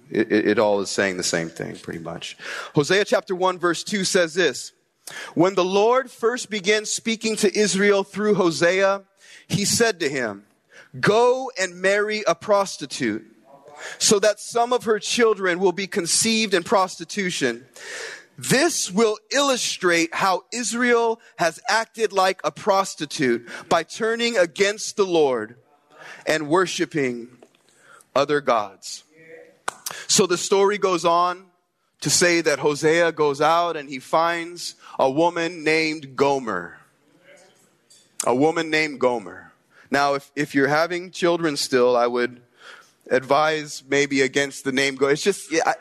it, 0.09 0.31
it, 0.31 0.59
all 0.59 0.81
is 0.81 0.89
saying 0.89 1.17
the 1.17 1.23
same 1.23 1.49
thing, 1.49 1.77
pretty 1.77 1.99
much. 1.99 2.37
Hosea 2.73 3.05
chapter 3.05 3.35
1, 3.35 3.59
verse 3.59 3.83
2 3.83 4.03
says 4.03 4.33
this 4.33 4.73
When 5.33 5.55
the 5.55 5.65
Lord 5.65 6.11
first 6.11 6.49
began 6.49 6.85
speaking 6.85 7.35
to 7.37 7.57
Israel 7.57 8.03
through 8.03 8.35
Hosea, 8.35 9.03
he 9.47 9.65
said 9.65 9.99
to 9.99 10.09
him, 10.09 10.45
Go 10.99 11.51
and 11.59 11.81
marry 11.81 12.23
a 12.27 12.35
prostitute, 12.35 13.25
so 13.97 14.19
that 14.19 14.39
some 14.39 14.71
of 14.71 14.83
her 14.83 14.99
children 14.99 15.59
will 15.59 15.71
be 15.71 15.87
conceived 15.87 16.53
in 16.53 16.63
prostitution. 16.63 17.65
This 18.37 18.91
will 18.91 19.17
illustrate 19.31 20.13
how 20.13 20.43
Israel 20.51 21.21
has 21.37 21.59
acted 21.69 22.11
like 22.11 22.41
a 22.43 22.51
prostitute 22.51 23.47
by 23.69 23.83
turning 23.83 24.37
against 24.37 24.97
the 24.97 25.05
Lord 25.05 25.55
and 26.27 26.49
worshiping 26.49 27.29
other 28.13 28.41
gods. 28.41 29.04
So 30.07 30.27
the 30.27 30.37
story 30.37 30.77
goes 30.77 31.05
on 31.05 31.45
to 32.01 32.09
say 32.09 32.41
that 32.41 32.59
Hosea 32.59 33.11
goes 33.11 33.41
out 33.41 33.75
and 33.75 33.89
he 33.89 33.99
finds 33.99 34.75
a 34.99 35.09
woman 35.09 35.63
named 35.63 36.15
Gomer. 36.15 36.77
A 38.25 38.35
woman 38.35 38.69
named 38.69 38.99
Gomer. 38.99 39.51
Now, 39.91 40.15
if, 40.15 40.31
if 40.35 40.55
you're 40.55 40.67
having 40.67 41.11
children 41.11 41.57
still, 41.57 41.95
I 41.95 42.07
would 42.07 42.41
advise 43.09 43.83
maybe 43.87 44.21
against 44.21 44.63
the 44.63 44.71
name 44.71 44.95
Gomer. 44.95 45.11
It's 45.11 45.23
just, 45.23 45.51
yeah, 45.51 45.61
I, 45.65 45.73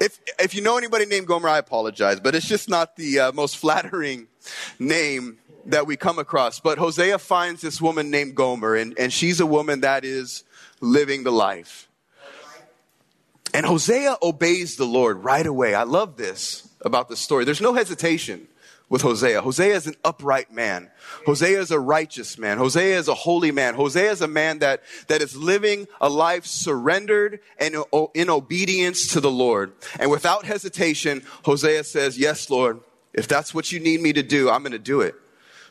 if, 0.00 0.18
if 0.38 0.54
you 0.54 0.62
know 0.62 0.78
anybody 0.78 1.06
named 1.06 1.26
Gomer, 1.26 1.48
I 1.48 1.58
apologize, 1.58 2.20
but 2.20 2.34
it's 2.34 2.46
just 2.46 2.68
not 2.68 2.96
the 2.96 3.18
uh, 3.18 3.32
most 3.32 3.56
flattering 3.58 4.28
name 4.78 5.38
that 5.66 5.86
we 5.86 5.96
come 5.96 6.18
across. 6.18 6.60
But 6.60 6.78
Hosea 6.78 7.18
finds 7.18 7.60
this 7.60 7.80
woman 7.80 8.10
named 8.10 8.34
Gomer, 8.34 8.74
and, 8.74 8.98
and 8.98 9.12
she's 9.12 9.40
a 9.40 9.46
woman 9.46 9.80
that 9.80 10.04
is 10.04 10.44
living 10.80 11.24
the 11.24 11.32
life. 11.32 11.87
And 13.54 13.64
Hosea 13.64 14.16
obeys 14.22 14.76
the 14.76 14.84
Lord 14.84 15.24
right 15.24 15.46
away. 15.46 15.74
I 15.74 15.84
love 15.84 16.16
this 16.16 16.68
about 16.82 17.08
the 17.08 17.16
story. 17.16 17.44
There's 17.44 17.60
no 17.60 17.74
hesitation 17.74 18.46
with 18.88 19.02
Hosea. 19.02 19.42
Hosea 19.42 19.74
is 19.74 19.86
an 19.86 19.96
upright 20.04 20.52
man. 20.52 20.90
Hosea 21.26 21.60
is 21.60 21.70
a 21.70 21.78
righteous 21.78 22.38
man. 22.38 22.58
Hosea 22.58 22.98
is 22.98 23.08
a 23.08 23.14
holy 23.14 23.50
man. 23.50 23.74
Hosea 23.74 24.10
is 24.10 24.22
a 24.22 24.28
man 24.28 24.60
that, 24.60 24.82
that 25.08 25.20
is 25.20 25.36
living 25.36 25.86
a 26.00 26.08
life 26.08 26.46
surrendered 26.46 27.40
and 27.58 27.76
in 28.14 28.30
obedience 28.30 29.08
to 29.12 29.20
the 29.20 29.30
Lord. 29.30 29.72
And 29.98 30.10
without 30.10 30.46
hesitation, 30.46 31.22
Hosea 31.44 31.84
says, 31.84 32.18
yes, 32.18 32.48
Lord, 32.48 32.80
if 33.12 33.28
that's 33.28 33.54
what 33.54 33.72
you 33.72 33.80
need 33.80 34.00
me 34.00 34.12
to 34.14 34.22
do, 34.22 34.48
I'm 34.48 34.62
going 34.62 34.72
to 34.72 34.78
do 34.78 35.00
it. 35.00 35.14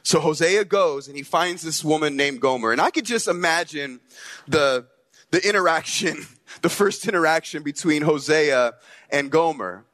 So 0.04 0.20
Hosea 0.20 0.66
goes 0.66 1.08
and 1.08 1.18
he 1.18 1.24
finds 1.24 1.64
this 1.64 1.84
woman 1.84 2.16
named 2.16 2.40
Gomer. 2.40 2.72
And 2.72 2.80
I 2.80 2.92
could 2.92 3.06
just 3.06 3.28
imagine 3.28 4.00
the, 4.48 4.86
the 5.32 5.46
interaction 5.48 6.26
the 6.62 6.70
first 6.70 7.08
interaction 7.08 7.64
between 7.64 8.02
Hosea 8.02 8.74
and 9.10 9.32
Gomer. 9.32 9.86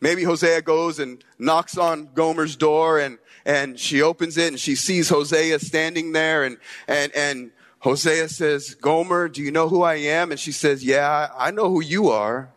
Maybe 0.00 0.22
Hosea 0.22 0.62
goes 0.62 0.98
and 0.98 1.24
knocks 1.38 1.78
on 1.78 2.10
Gomer's 2.14 2.56
door 2.56 2.98
and, 2.98 3.18
and 3.44 3.78
she 3.78 4.02
opens 4.02 4.36
it 4.36 4.48
and 4.48 4.60
she 4.60 4.74
sees 4.74 5.08
Hosea 5.08 5.58
standing 5.60 6.12
there 6.12 6.44
and, 6.44 6.58
and, 6.86 7.10
and 7.14 7.50
Hosea 7.78 8.28
says, 8.28 8.74
Gomer, 8.74 9.28
do 9.28 9.42
you 9.42 9.50
know 9.50 9.68
who 9.68 9.82
I 9.82 9.94
am? 9.94 10.30
And 10.30 10.38
she 10.38 10.52
says, 10.52 10.84
yeah, 10.84 11.28
I 11.36 11.50
know 11.50 11.70
who 11.70 11.82
you 11.82 12.10
are. 12.10 12.50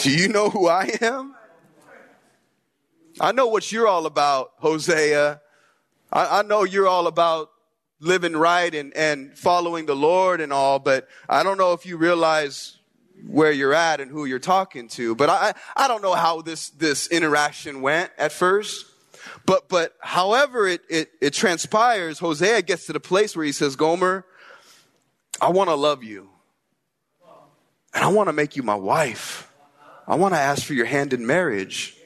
Do 0.00 0.10
you 0.10 0.28
know 0.28 0.50
who 0.50 0.68
I 0.68 0.90
am? 1.00 1.34
I 3.20 3.32
know 3.32 3.46
what 3.46 3.70
you're 3.70 3.86
all 3.86 4.06
about, 4.06 4.52
Hosea. 4.58 5.40
I, 6.12 6.40
I 6.40 6.42
know 6.42 6.64
you're 6.64 6.88
all 6.88 7.06
about 7.06 7.51
living 8.02 8.36
right 8.36 8.74
and, 8.74 8.94
and 8.96 9.36
following 9.38 9.86
the 9.86 9.94
Lord 9.94 10.40
and 10.40 10.52
all, 10.52 10.78
but 10.78 11.08
I 11.28 11.42
don't 11.42 11.56
know 11.56 11.72
if 11.72 11.86
you 11.86 11.96
realize 11.96 12.76
where 13.26 13.52
you're 13.52 13.72
at 13.72 14.00
and 14.00 14.10
who 14.10 14.24
you're 14.24 14.40
talking 14.40 14.88
to. 14.88 15.14
But 15.14 15.30
I, 15.30 15.54
I 15.76 15.86
don't 15.86 16.02
know 16.02 16.14
how 16.14 16.42
this, 16.42 16.70
this 16.70 17.06
interaction 17.06 17.80
went 17.80 18.10
at 18.18 18.32
first. 18.32 18.86
But, 19.46 19.68
but 19.68 19.94
however 20.00 20.66
it, 20.66 20.82
it, 20.90 21.10
it 21.20 21.32
transpires, 21.32 22.18
Hosea 22.18 22.62
gets 22.62 22.86
to 22.86 22.92
the 22.92 23.00
place 23.00 23.36
where 23.36 23.44
he 23.44 23.52
says, 23.52 23.76
Gomer, 23.76 24.26
I 25.40 25.50
want 25.50 25.70
to 25.70 25.74
love 25.74 26.02
you. 26.02 26.28
And 27.94 28.02
I 28.04 28.08
want 28.08 28.28
to 28.28 28.32
make 28.32 28.56
you 28.56 28.64
my 28.64 28.74
wife. 28.74 29.48
I 30.08 30.16
want 30.16 30.34
to 30.34 30.40
ask 30.40 30.64
for 30.64 30.74
your 30.74 30.86
hand 30.86 31.12
in 31.12 31.24
marriage. 31.24 31.96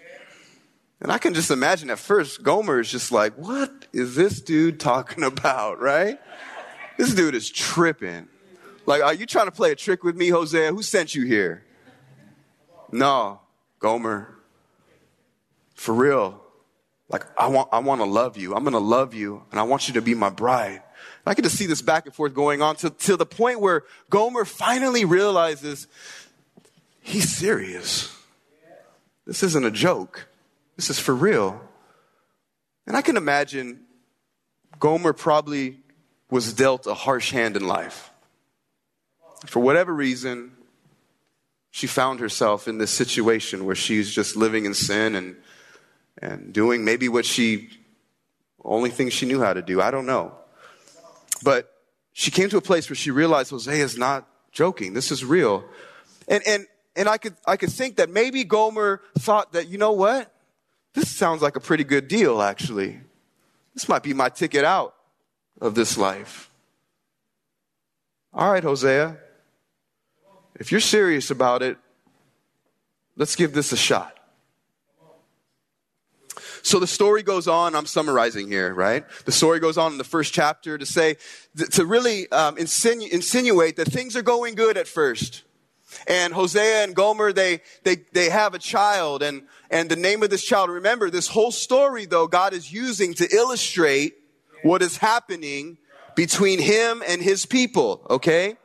And 1.00 1.12
I 1.12 1.18
can 1.18 1.34
just 1.34 1.50
imagine 1.50 1.90
at 1.90 1.98
first, 1.98 2.42
Gomer 2.42 2.80
is 2.80 2.90
just 2.90 3.12
like, 3.12 3.34
what 3.34 3.86
is 3.92 4.14
this 4.14 4.40
dude 4.40 4.80
talking 4.80 5.24
about, 5.32 5.80
right? 5.80 6.18
This 6.96 7.14
dude 7.14 7.34
is 7.34 7.50
tripping. 7.50 8.28
Like, 8.86 9.02
are 9.02 9.12
you 9.12 9.26
trying 9.26 9.46
to 9.46 9.52
play 9.52 9.72
a 9.72 9.76
trick 9.76 10.04
with 10.04 10.16
me, 10.16 10.28
Hosea? 10.28 10.72
Who 10.72 10.82
sent 10.82 11.14
you 11.14 11.24
here? 11.26 11.64
No, 12.92 13.40
Gomer. 13.80 14.34
For 15.74 15.92
real. 15.92 16.40
Like, 17.08 17.24
I 17.38 17.48
want, 17.48 17.68
I 17.72 17.80
want 17.80 18.00
to 18.00 18.06
love 18.06 18.36
you. 18.36 18.54
I'm 18.54 18.62
going 18.62 18.72
to 18.72 18.78
love 18.78 19.12
you, 19.12 19.42
and 19.50 19.60
I 19.60 19.64
want 19.64 19.88
you 19.88 19.94
to 19.94 20.02
be 20.02 20.14
my 20.14 20.30
bride. 20.30 20.82
I 21.26 21.34
can 21.34 21.42
just 21.42 21.56
see 21.56 21.66
this 21.66 21.82
back 21.82 22.06
and 22.06 22.14
forth 22.14 22.34
going 22.34 22.62
on 22.62 22.76
to, 22.76 22.90
to 22.90 23.16
the 23.16 23.26
point 23.26 23.60
where 23.60 23.82
Gomer 24.10 24.44
finally 24.44 25.04
realizes 25.04 25.88
he's 27.00 27.36
serious. 27.36 28.16
This 29.26 29.42
isn't 29.42 29.64
a 29.64 29.70
joke. 29.72 30.28
This 30.76 30.90
is 30.90 30.98
for 30.98 31.14
real. 31.14 31.60
And 32.86 32.96
I 32.96 33.02
can 33.02 33.16
imagine 33.16 33.80
Gomer 34.78 35.12
probably 35.12 35.80
was 36.30 36.52
dealt 36.52 36.86
a 36.86 36.94
harsh 36.94 37.32
hand 37.32 37.56
in 37.56 37.66
life. 37.66 38.10
For 39.46 39.60
whatever 39.60 39.94
reason, 39.94 40.52
she 41.70 41.86
found 41.86 42.20
herself 42.20 42.68
in 42.68 42.78
this 42.78 42.90
situation 42.90 43.64
where 43.64 43.74
she's 43.74 44.14
just 44.14 44.36
living 44.36 44.64
in 44.64 44.74
sin 44.74 45.14
and, 45.14 45.36
and 46.18 46.52
doing 46.52 46.84
maybe 46.84 47.08
what 47.08 47.24
she, 47.24 47.68
only 48.64 48.90
thing 48.90 49.10
she 49.10 49.26
knew 49.26 49.40
how 49.40 49.52
to 49.52 49.62
do. 49.62 49.80
I 49.80 49.90
don't 49.90 50.06
know. 50.06 50.34
But 51.42 51.72
she 52.12 52.30
came 52.30 52.48
to 52.48 52.56
a 52.56 52.62
place 52.62 52.88
where 52.88 52.96
she 52.96 53.10
realized 53.10 53.50
Hosea 53.50 53.84
is 53.84 53.98
not 53.98 54.26
joking. 54.52 54.94
This 54.94 55.10
is 55.10 55.24
real. 55.24 55.64
And, 56.28 56.42
and, 56.46 56.66
and 56.96 57.08
I 57.08 57.18
could, 57.18 57.36
I 57.46 57.56
could 57.56 57.70
think 57.70 57.96
that 57.96 58.10
maybe 58.10 58.42
Gomer 58.44 59.02
thought 59.18 59.52
that, 59.52 59.68
you 59.68 59.76
know 59.78 59.92
what? 59.92 60.32
This 60.96 61.14
sounds 61.14 61.42
like 61.42 61.56
a 61.56 61.60
pretty 61.60 61.84
good 61.84 62.08
deal, 62.08 62.40
actually. 62.40 62.98
This 63.74 63.86
might 63.86 64.02
be 64.02 64.14
my 64.14 64.30
ticket 64.30 64.64
out. 64.64 64.94
of 65.60 65.74
this 65.74 65.96
life. 65.98 66.50
All 68.32 68.50
right, 68.50 68.62
Hosea, 68.62 69.18
if 70.58 70.72
you're 70.72 70.80
serious 70.80 71.30
about 71.30 71.62
it, 71.62 71.76
let's 73.14 73.36
give 73.36 73.52
this 73.52 73.72
a 73.72 73.76
shot. 73.76 74.18
So 76.62 76.80
the 76.80 76.86
story 76.86 77.22
goes 77.22 77.46
on. 77.46 77.74
I'm 77.74 77.86
summarizing 77.86 78.48
here, 78.48 78.74
right? 78.74 79.04
The 79.24 79.32
story 79.32 79.60
goes 79.60 79.78
on 79.78 79.92
in 79.92 79.98
the 79.98 80.04
first 80.04 80.32
chapter 80.34 80.76
to 80.76 80.86
say, 80.86 81.16
to 81.72 81.86
really 81.86 82.30
um, 82.32 82.56
insinu- 82.56 83.10
insinuate 83.10 83.76
that 83.76 83.88
things 83.88 84.16
are 84.16 84.22
going 84.22 84.54
good 84.54 84.76
at 84.76 84.88
first. 84.88 85.44
And 86.06 86.32
Hosea 86.32 86.84
and 86.84 86.94
Gomer, 86.94 87.32
they, 87.32 87.60
they, 87.84 87.96
they 88.12 88.28
have 88.28 88.54
a 88.54 88.58
child 88.58 89.22
and, 89.22 89.42
and 89.70 89.88
the 89.88 89.96
name 89.96 90.22
of 90.22 90.30
this 90.30 90.44
child, 90.44 90.70
remember 90.70 91.10
this 91.10 91.28
whole 91.28 91.52
story 91.52 92.06
though, 92.06 92.26
God 92.26 92.52
is 92.52 92.72
using 92.72 93.14
to 93.14 93.28
illustrate 93.34 94.14
what 94.62 94.82
is 94.82 94.96
happening 94.98 95.78
between 96.14 96.60
him 96.60 97.02
and 97.06 97.22
his 97.22 97.46
people, 97.46 98.04
okay? 98.10 98.56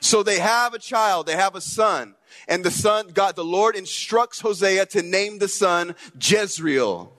So 0.00 0.22
they 0.22 0.38
have 0.38 0.72
a 0.72 0.78
child, 0.78 1.26
they 1.26 1.36
have 1.36 1.54
a 1.54 1.60
son, 1.60 2.14
and 2.48 2.64
the 2.64 2.70
son, 2.70 3.08
God, 3.08 3.36
the 3.36 3.44
Lord 3.44 3.76
instructs 3.76 4.40
Hosea 4.40 4.86
to 4.86 5.02
name 5.02 5.38
the 5.38 5.48
son 5.48 5.94
Jezreel. 6.20 7.12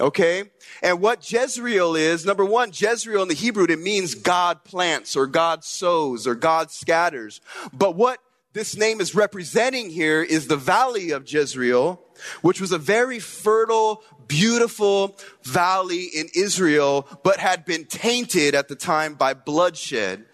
Okay? 0.00 0.44
And 0.80 1.00
what 1.00 1.30
Jezreel 1.30 1.96
is, 1.96 2.24
number 2.24 2.44
one, 2.44 2.70
Jezreel 2.72 3.22
in 3.22 3.28
the 3.28 3.34
Hebrew, 3.34 3.66
it 3.68 3.80
means 3.80 4.14
God 4.14 4.62
plants 4.62 5.16
or 5.16 5.26
God 5.26 5.64
sows 5.64 6.26
or 6.26 6.36
God 6.36 6.70
scatters. 6.70 7.40
But 7.72 7.96
what 7.96 8.20
this 8.54 8.76
name 8.76 9.00
is 9.00 9.14
representing 9.14 9.90
here 9.90 10.22
is 10.22 10.46
the 10.46 10.56
valley 10.56 11.10
of 11.10 11.30
Jezreel, 11.30 12.00
which 12.40 12.60
was 12.60 12.72
a 12.72 12.78
very 12.78 13.18
fertile, 13.18 14.02
beautiful 14.26 15.18
valley 15.42 16.04
in 16.04 16.28
Israel, 16.34 17.06
but 17.22 17.38
had 17.38 17.64
been 17.64 17.84
tainted 17.84 18.54
at 18.54 18.68
the 18.68 18.74
time 18.74 19.14
by 19.14 19.34
bloodshed. 19.34 20.24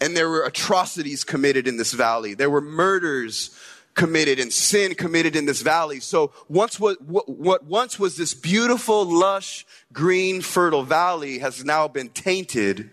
And 0.00 0.16
there 0.16 0.28
were 0.28 0.44
atrocities 0.44 1.24
committed 1.24 1.66
in 1.66 1.76
this 1.76 1.92
valley. 1.92 2.34
There 2.34 2.50
were 2.50 2.60
murders 2.60 3.50
committed 3.94 4.38
and 4.38 4.52
sin 4.52 4.94
committed 4.94 5.34
in 5.34 5.44
this 5.44 5.60
valley. 5.60 5.98
So 5.98 6.32
once 6.48 6.78
what, 6.78 7.02
what, 7.02 7.28
what 7.28 7.64
once 7.64 7.98
was 7.98 8.16
this 8.16 8.32
beautiful, 8.32 9.04
lush, 9.04 9.66
green, 9.92 10.40
fertile 10.40 10.84
valley 10.84 11.40
has 11.40 11.64
now 11.64 11.88
been 11.88 12.10
tainted 12.10 12.92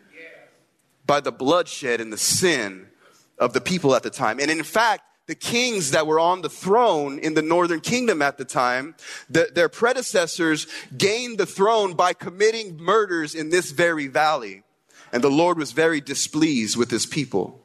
by 1.05 1.19
the 1.19 1.31
bloodshed 1.31 2.01
and 2.01 2.11
the 2.11 2.17
sin 2.17 2.87
of 3.37 3.53
the 3.53 3.61
people 3.61 3.95
at 3.95 4.03
the 4.03 4.09
time. 4.09 4.39
And 4.39 4.49
in 4.49 4.63
fact, 4.63 5.03
the 5.27 5.35
kings 5.35 5.91
that 5.91 6.05
were 6.05 6.19
on 6.19 6.41
the 6.41 6.49
throne 6.49 7.17
in 7.19 7.33
the 7.33 7.41
northern 7.41 7.81
kingdom 7.81 8.21
at 8.21 8.37
the 8.37 8.45
time, 8.45 8.95
the, 9.29 9.49
their 9.53 9.69
predecessors 9.69 10.67
gained 10.95 11.37
the 11.37 11.47
throne 11.47 11.93
by 11.93 12.13
committing 12.13 12.77
murders 12.77 13.33
in 13.33 13.49
this 13.49 13.71
very 13.71 14.07
valley. 14.07 14.63
And 15.11 15.23
the 15.23 15.29
Lord 15.29 15.57
was 15.57 15.71
very 15.71 15.99
displeased 16.01 16.77
with 16.77 16.91
his 16.91 17.05
people. 17.05 17.59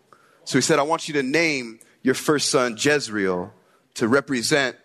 So 0.44 0.56
he 0.56 0.62
said, 0.62 0.78
I 0.78 0.82
want 0.82 1.08
you 1.08 1.14
to 1.14 1.22
name 1.22 1.80
your 2.02 2.14
first 2.14 2.48
son 2.48 2.76
Jezreel 2.78 3.52
to 3.94 4.08
represent 4.08 4.76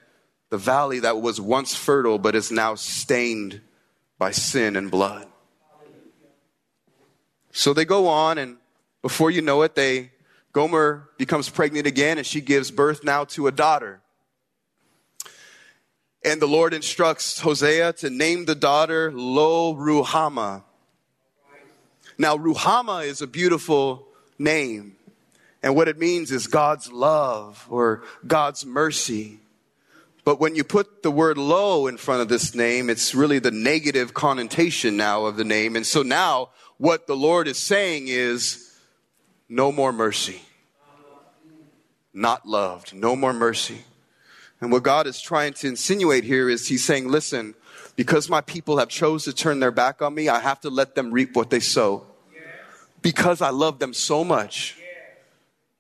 the 0.50 0.58
valley 0.58 1.00
that 1.00 1.22
was 1.22 1.40
once 1.40 1.76
fertile 1.76 2.20
but 2.20 2.36
is 2.36 2.52
now 2.52 2.76
stained 2.76 3.62
by 4.18 4.32
sin 4.32 4.76
and 4.76 4.92
blood. 4.92 5.28
So 7.52 7.74
they 7.74 7.86
go 7.86 8.08
on, 8.08 8.38
and 8.38 8.58
before 9.02 9.32
you 9.32 9.42
know 9.42 9.62
it, 9.62 9.76
they 9.76 10.12
Gomer 10.56 11.10
becomes 11.18 11.50
pregnant 11.50 11.86
again, 11.86 12.18
and 12.18 12.26
she 12.26 12.40
gives 12.40 12.72
birth 12.72 13.04
now 13.04 13.26
to 13.26 13.48
a 13.48 13.52
daughter. 13.52 14.00
And 16.24 16.42
the 16.42 16.48
Lord 16.48 16.74
instructs 16.74 17.42
Hosea 17.42 17.92
to 17.92 18.10
name 18.10 18.46
the 18.46 18.56
daughter 18.56 19.12
Lo 19.12 19.76
Ruhamah. 19.76 20.64
Now, 22.18 22.38
Ruhamah 22.38 23.06
is 23.06 23.22
a 23.22 23.28
beautiful 23.28 24.08
name. 24.40 24.96
And 25.62 25.76
what 25.76 25.90
it 25.90 26.00
means 26.00 26.32
is 26.32 26.48
God's 26.48 26.90
love 26.90 27.68
or 27.70 28.04
God's 28.26 28.66
mercy. 28.66 29.42
But 30.24 30.40
when 30.40 30.56
you 30.56 30.64
put 30.64 31.04
the 31.04 31.12
word 31.12 31.38
lo 31.38 31.88
in 31.88 31.98
front 31.98 32.22
of 32.22 32.30
this 32.30 32.56
name, 32.56 32.90
it's 32.90 33.14
really 33.14 33.40
the 33.40 33.52
negative 33.52 34.14
connotation 34.14 34.96
now 34.96 35.26
of 35.26 35.36
the 35.36 35.44
name. 35.44 35.76
And 35.76 35.86
so 35.86 36.02
now 36.02 36.52
what 36.78 37.08
the 37.08 37.16
Lord 37.18 37.50
is 37.50 37.58
saying 37.58 38.08
is 38.08 38.65
no 39.50 39.72
more 39.72 39.92
mercy. 39.92 40.42
Not 42.14 42.48
loved. 42.48 42.94
No 42.94 43.16
more 43.16 43.34
mercy. 43.34 43.84
And 44.62 44.72
what 44.72 44.84
God 44.84 45.06
is 45.06 45.20
trying 45.20 45.54
to 45.54 45.68
insinuate 45.68 46.24
here 46.24 46.50
is 46.50 46.68
He's 46.68 46.84
saying, 46.84 47.10
listen, 47.10 47.56
because 47.96 48.30
my 48.30 48.42
people 48.42 48.78
have 48.78 48.90
chose 48.90 49.26
to 49.26 49.34
turn 49.34 49.60
their 49.60 49.72
back 49.72 50.02
on 50.02 50.16
me, 50.16 50.30
I 50.30 50.40
have 50.40 50.62
to 50.62 50.70
let 50.70 50.96
them 50.96 51.12
reap 51.12 51.36
what 51.36 51.50
they 51.50 51.60
sow. 51.60 52.06
Because 53.02 53.42
I 53.42 53.50
love 53.50 53.80
them 53.80 53.94
so 53.94 54.24
much 54.24 54.78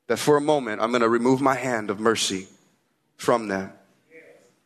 that 0.07 0.17
for 0.17 0.37
a 0.37 0.41
moment 0.41 0.81
I'm 0.81 0.91
going 0.91 1.01
to 1.01 1.09
remove 1.09 1.41
my 1.41 1.55
hand 1.55 1.89
of 1.89 1.99
mercy 1.99 2.47
from 3.17 3.47
them. 3.47 3.71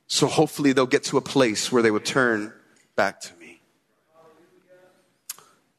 So 0.07 0.27
hopefully 0.27 0.73
they'll 0.73 0.87
get 0.87 1.03
to 1.05 1.17
a 1.17 1.21
place 1.21 1.71
where 1.71 1.83
they 1.83 1.91
will 1.91 1.99
turn 1.99 2.51
back 2.95 3.21
to 3.21 3.33
me. 3.35 3.61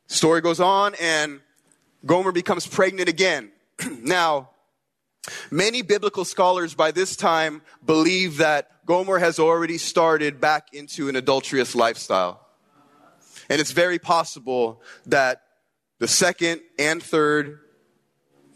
Story 0.06 0.40
goes 0.40 0.60
on 0.60 0.94
and 1.00 1.40
Gomer 2.06 2.32
becomes 2.32 2.66
pregnant 2.66 3.08
again. 3.08 3.50
now, 4.02 4.50
many 5.50 5.82
biblical 5.82 6.24
scholars 6.24 6.74
by 6.74 6.90
this 6.90 7.16
time 7.16 7.62
believe 7.84 8.38
that 8.38 8.86
Gomer 8.86 9.18
has 9.18 9.38
already 9.38 9.78
started 9.78 10.40
back 10.40 10.68
into 10.72 11.08
an 11.08 11.16
adulterous 11.16 11.74
lifestyle. 11.74 12.46
And 13.48 13.60
it's 13.60 13.72
very 13.72 13.98
possible 13.98 14.82
that 15.06 15.42
the 15.98 16.08
second 16.08 16.62
and 16.78 17.02
third 17.02 17.60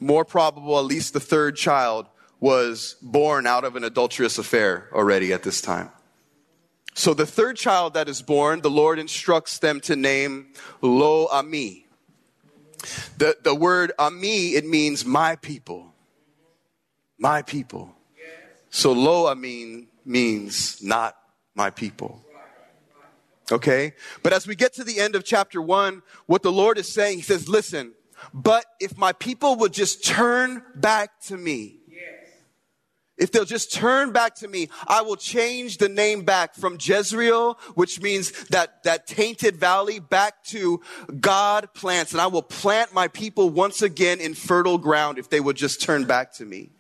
more 0.01 0.25
probable 0.25 0.79
at 0.79 0.85
least 0.85 1.13
the 1.13 1.21
third 1.21 1.57
child 1.57 2.07
was 2.41 2.97
born 3.01 3.47
out 3.47 3.65
of 3.65 3.77
an 3.77 3.85
adulterous 3.85 4.39
affair 4.39 4.89
already 4.93 5.33
at 5.33 5.43
this 5.43 5.61
time. 5.61 5.91
So 6.95 7.15
the 7.15 7.27
third 7.27 7.57
child 7.57 7.95
that 7.95 8.09
is 8.09 8.23
born, 8.23 8.61
the 8.61 8.71
Lord 8.71 8.99
instructs 8.99 9.59
them 9.59 9.81
to 9.81 9.97
name 9.97 10.53
Lo 10.81 11.27
Ami. 11.27 11.84
The, 13.19 13.37
the 13.43 13.55
word 13.55 13.93
uh, 13.99 14.07
Ami, 14.07 14.55
it 14.55 14.67
means 14.67 15.05
my 15.05 15.37
people. 15.37 15.93
My 17.19 17.43
people. 17.43 17.95
So 18.71 18.93
Lo 18.93 19.27
Ami 19.27 19.89
means 20.05 20.83
not 20.83 21.17
my 21.55 21.71
people. 21.71 22.25
Okay? 23.53 23.93
But 24.23 24.33
as 24.33 24.47
we 24.47 24.57
get 24.57 24.75
to 24.75 24.85
the 24.85 24.99
end 24.99 25.15
of 25.15 25.25
chapter 25.25 25.61
one, 25.61 26.03
what 26.27 26.43
the 26.43 26.53
Lord 26.53 26.79
is 26.79 26.93
saying, 26.93 27.19
He 27.19 27.23
says, 27.23 27.49
listen, 27.49 27.93
but 28.33 28.65
if 28.81 28.97
my 28.97 29.13
people 29.13 29.57
would 29.57 29.73
just 29.73 30.05
turn 30.05 30.63
back 30.75 31.21
to 31.23 31.37
me, 31.37 31.81
if 33.17 33.31
they'll 33.31 33.45
just 33.45 33.73
turn 33.73 34.13
back 34.13 34.35
to 34.37 34.49
me, 34.49 34.69
I 34.87 35.03
will 35.03 35.17
change 35.17 35.79
the 35.79 35.89
name 35.89 36.23
back 36.23 36.55
from 36.55 36.79
Jezreel, 36.81 37.59
which 37.75 38.01
means 38.01 38.33
that, 38.49 38.83
that 38.85 39.07
tainted 39.07 39.57
valley, 39.57 40.01
back 40.01 40.43
to 40.45 40.81
God 41.21 41.73
plants. 41.75 42.13
And 42.13 42.21
I 42.21 42.27
will 42.27 42.43
plant 42.43 42.93
my 42.93 43.09
people 43.09 43.51
once 43.51 43.83
again 43.83 44.21
in 44.21 44.35
fertile 44.35 44.79
ground 44.79 45.19
if 45.19 45.31
they 45.31 45.41
would 45.41 45.57
just 45.57 45.81
turn 45.81 46.05
back 46.05 46.33
to 46.35 46.45
me. 46.45 46.71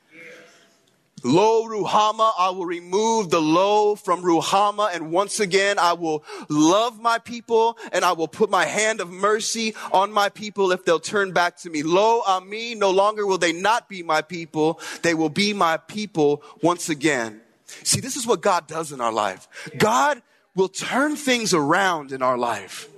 Lo 1.25 1.67
Ruhama, 1.67 2.33
I 2.39 2.51
will 2.51 2.67
remove 2.67 3.31
the 3.31 3.41
lo 3.41 3.97
from 3.97 4.23
Ruhama. 4.23 4.95
and 4.95 5.11
once 5.11 5.41
again 5.41 5.79
I 5.79 5.95
will 5.95 6.23
love 6.51 7.01
my 7.01 7.19
people, 7.19 7.79
and 7.93 8.05
I 8.05 8.13
will 8.13 8.29
put 8.29 8.51
my 8.51 8.67
hand 8.67 9.01
of 9.01 9.11
mercy 9.11 9.75
on 9.91 10.13
my 10.13 10.29
people 10.29 10.71
if 10.71 10.85
they'll 10.85 11.01
turn 11.01 11.33
back 11.33 11.57
to 11.59 11.71
me. 11.71 11.83
Lo 11.83 12.21
Ami, 12.27 12.75
no 12.75 12.91
longer 12.91 13.27
will 13.27 13.39
they 13.39 13.53
not 13.53 13.89
be 13.89 14.03
my 14.03 14.21
people, 14.21 14.79
they 15.03 15.15
will 15.15 15.31
be 15.31 15.55
my 15.55 15.79
people 15.79 16.43
once 16.63 16.91
again. 16.91 17.41
See, 17.67 18.01
this 18.01 18.17
is 18.17 18.27
what 18.27 18.43
God 18.43 18.67
does 18.67 18.93
in 18.93 19.01
our 19.01 19.13
life. 19.13 19.49
God 19.79 20.23
will 20.55 20.69
turn 20.69 21.17
things 21.17 21.55
around 21.55 22.13
in 22.13 22.23
our 22.23 22.39
life. 22.39 22.89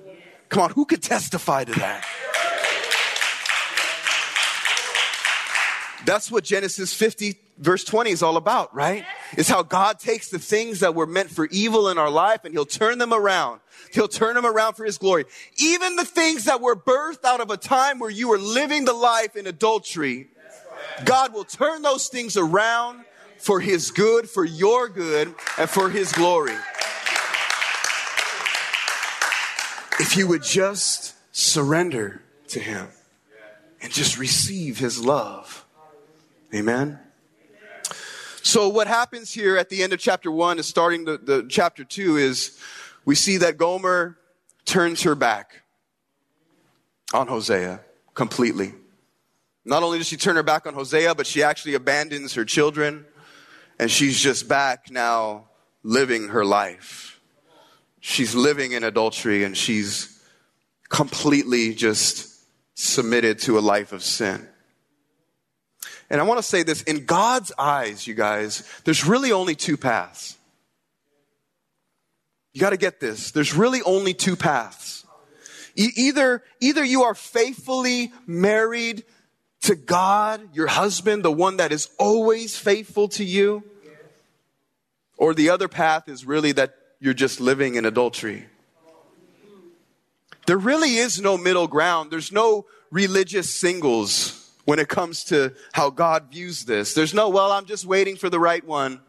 Come 0.49 0.65
on, 0.65 0.71
who 0.71 0.85
could 0.85 1.03
testify 1.03 1.65
to 1.65 1.73
that? 1.73 2.05
That's 6.07 6.31
what 6.31 6.45
Genesis 6.45 6.95
50 6.95 7.35
verse 7.59 7.85
20 7.85 8.11
is 8.11 8.23
all 8.23 8.37
about, 8.37 8.75
right? 8.75 9.05
It's 9.33 9.49
how 9.49 9.63
God 9.63 9.99
takes 9.99 10.29
the 10.29 10.39
things 10.39 10.81
that 10.81 10.95
were 10.95 11.07
meant 11.07 11.31
for 11.31 11.47
evil 11.47 11.89
in 11.89 11.99
our 11.99 12.11
life 12.11 12.45
and 12.45 12.55
he'll 12.55 12.67
turn 12.67 12.99
them 12.99 13.13
around. 13.13 13.61
He'll 13.93 14.09
turn 14.09 14.35
them 14.35 14.47
around 14.47 14.75
for 14.75 14.85
his 14.85 14.99
glory. 14.99 15.25
Even 15.59 15.97
the 15.97 16.05
things 16.05 16.45
that 16.45 16.61
were 16.61 16.77
birthed 16.77 17.25
out 17.25 17.41
of 17.41 17.51
a 17.51 17.57
time 17.57 17.99
where 17.99 18.11
you 18.11 18.29
were 18.29 18.39
living 18.39 18.85
the 18.85 18.93
life 18.93 19.37
in 19.37 19.47
adultery, 19.47 20.29
God 21.05 21.33
will 21.33 21.45
turn 21.45 21.83
those 21.83 22.09
things 22.09 22.37
around 22.37 23.05
for 23.39 23.61
his 23.61 23.91
good, 23.91 24.29
for 24.29 24.45
your 24.45 24.89
good, 24.89 25.35
and 25.59 25.69
for 25.69 25.91
his 25.91 26.13
glory. 26.13 26.57
If 29.99 30.17
you 30.17 30.27
would 30.27 30.43
just 30.43 31.15
surrender 31.35 32.23
to 32.49 32.61
him 32.61 32.89
and 33.83 33.93
just 33.93 34.19
receive 34.19 34.79
his 34.79 35.05
love. 35.05 35.66
Amen. 36.57 36.99
So 38.43 38.69
what 38.69 38.87
happens 38.87 39.31
here 39.31 39.59
at 39.59 39.69
the 39.69 39.83
end 39.83 39.93
of 39.93 39.99
chapter 39.99 40.31
one 40.31 40.59
is 40.59 40.67
starting 40.67 41.05
the, 41.05 41.19
the 41.19 41.47
chapter 41.51 41.85
two 41.85 42.17
is 42.17 42.59
we 43.05 43.15
see 43.15 43.37
that 43.39 43.59
Gomer 43.59 44.17
turns 44.65 45.03
her 45.03 45.15
back. 45.15 45.63
on 47.13 47.29
Hosea 47.29 47.81
completely. 48.15 48.73
Not 49.67 49.83
only 49.83 49.99
does 49.99 50.07
she 50.07 50.17
turn 50.17 50.37
her 50.37 50.43
back 50.43 50.67
on 50.67 50.73
Hosea, 50.73 51.15
but 51.15 51.27
she 51.27 51.43
actually 51.43 51.75
abandons 51.75 52.35
her 52.35 52.45
children 52.45 53.05
and 53.79 53.91
she's 53.91 54.19
just 54.19 54.49
back 54.49 54.91
now 54.91 55.49
living 55.83 56.29
her 56.29 56.45
life. 56.45 57.21
She's 58.01 58.35
living 58.35 58.73
in 58.73 58.83
adultery 58.83 59.45
and 59.45 59.55
she's 59.57 60.23
completely 60.89 61.75
just 61.75 62.33
submitted 62.75 63.41
to 63.41 63.59
a 63.59 63.61
life 63.61 63.93
of 63.93 64.03
sin. 64.03 64.49
And 66.09 66.21
I 66.21 66.25
want 66.25 66.39
to 66.39 66.43
say 66.43 66.63
this 66.63 66.83
in 66.83 67.05
God's 67.05 67.53
eyes, 67.59 68.07
you 68.07 68.15
guys, 68.15 68.63
there's 68.85 69.05
really 69.05 69.33
only 69.33 69.55
two 69.55 69.77
paths. 69.77 70.37
You 72.53 72.61
got 72.61 72.71
to 72.71 72.77
get 72.77 73.01
this. 73.01 73.33
There's 73.33 73.55
really 73.55 73.83
only 73.83 74.15
two 74.15 74.37
paths. 74.37 75.05
Either, 75.75 76.43
either 76.61 76.83
you 76.83 77.03
are 77.03 77.15
faithfully 77.15 78.13
married 78.27 79.05
to 79.63 79.75
God, 79.75 80.41
your 80.55 80.69
husband, 80.69 81.23
the 81.23 81.33
one 81.33 81.59
that 81.59 81.71
is 81.71 81.91
always 81.99 82.57
faithful 82.57 83.09
to 83.09 83.25
you, 83.25 83.63
or 85.19 85.35
the 85.35 85.51
other 85.51 85.69
path 85.69 86.09
is 86.09 86.25
really 86.25 86.53
that 86.53 86.75
you're 86.99 87.15
just 87.15 87.41
living 87.41 87.75
in 87.75 87.85
adultery. 87.85 88.47
There 90.47 90.57
really 90.57 90.97
is 90.97 91.21
no 91.21 91.37
middle 91.37 91.67
ground. 91.67 92.11
There's 92.11 92.33
no 92.33 92.65
religious 92.91 93.51
singles 93.51 94.46
when 94.67 94.79
it 94.79 94.89
comes 94.89 95.25
to 95.25 95.55
how 95.73 95.89
God 95.89 96.31
views 96.31 96.65
this. 96.67 96.93
There's 96.93 97.15
no, 97.15 97.31
well, 97.31 97.51
I'm 97.51 97.65
just 97.65 97.87
waiting 97.87 98.17
for 98.17 98.29
the 98.29 98.39
right 98.39 98.65
one. 98.65 99.01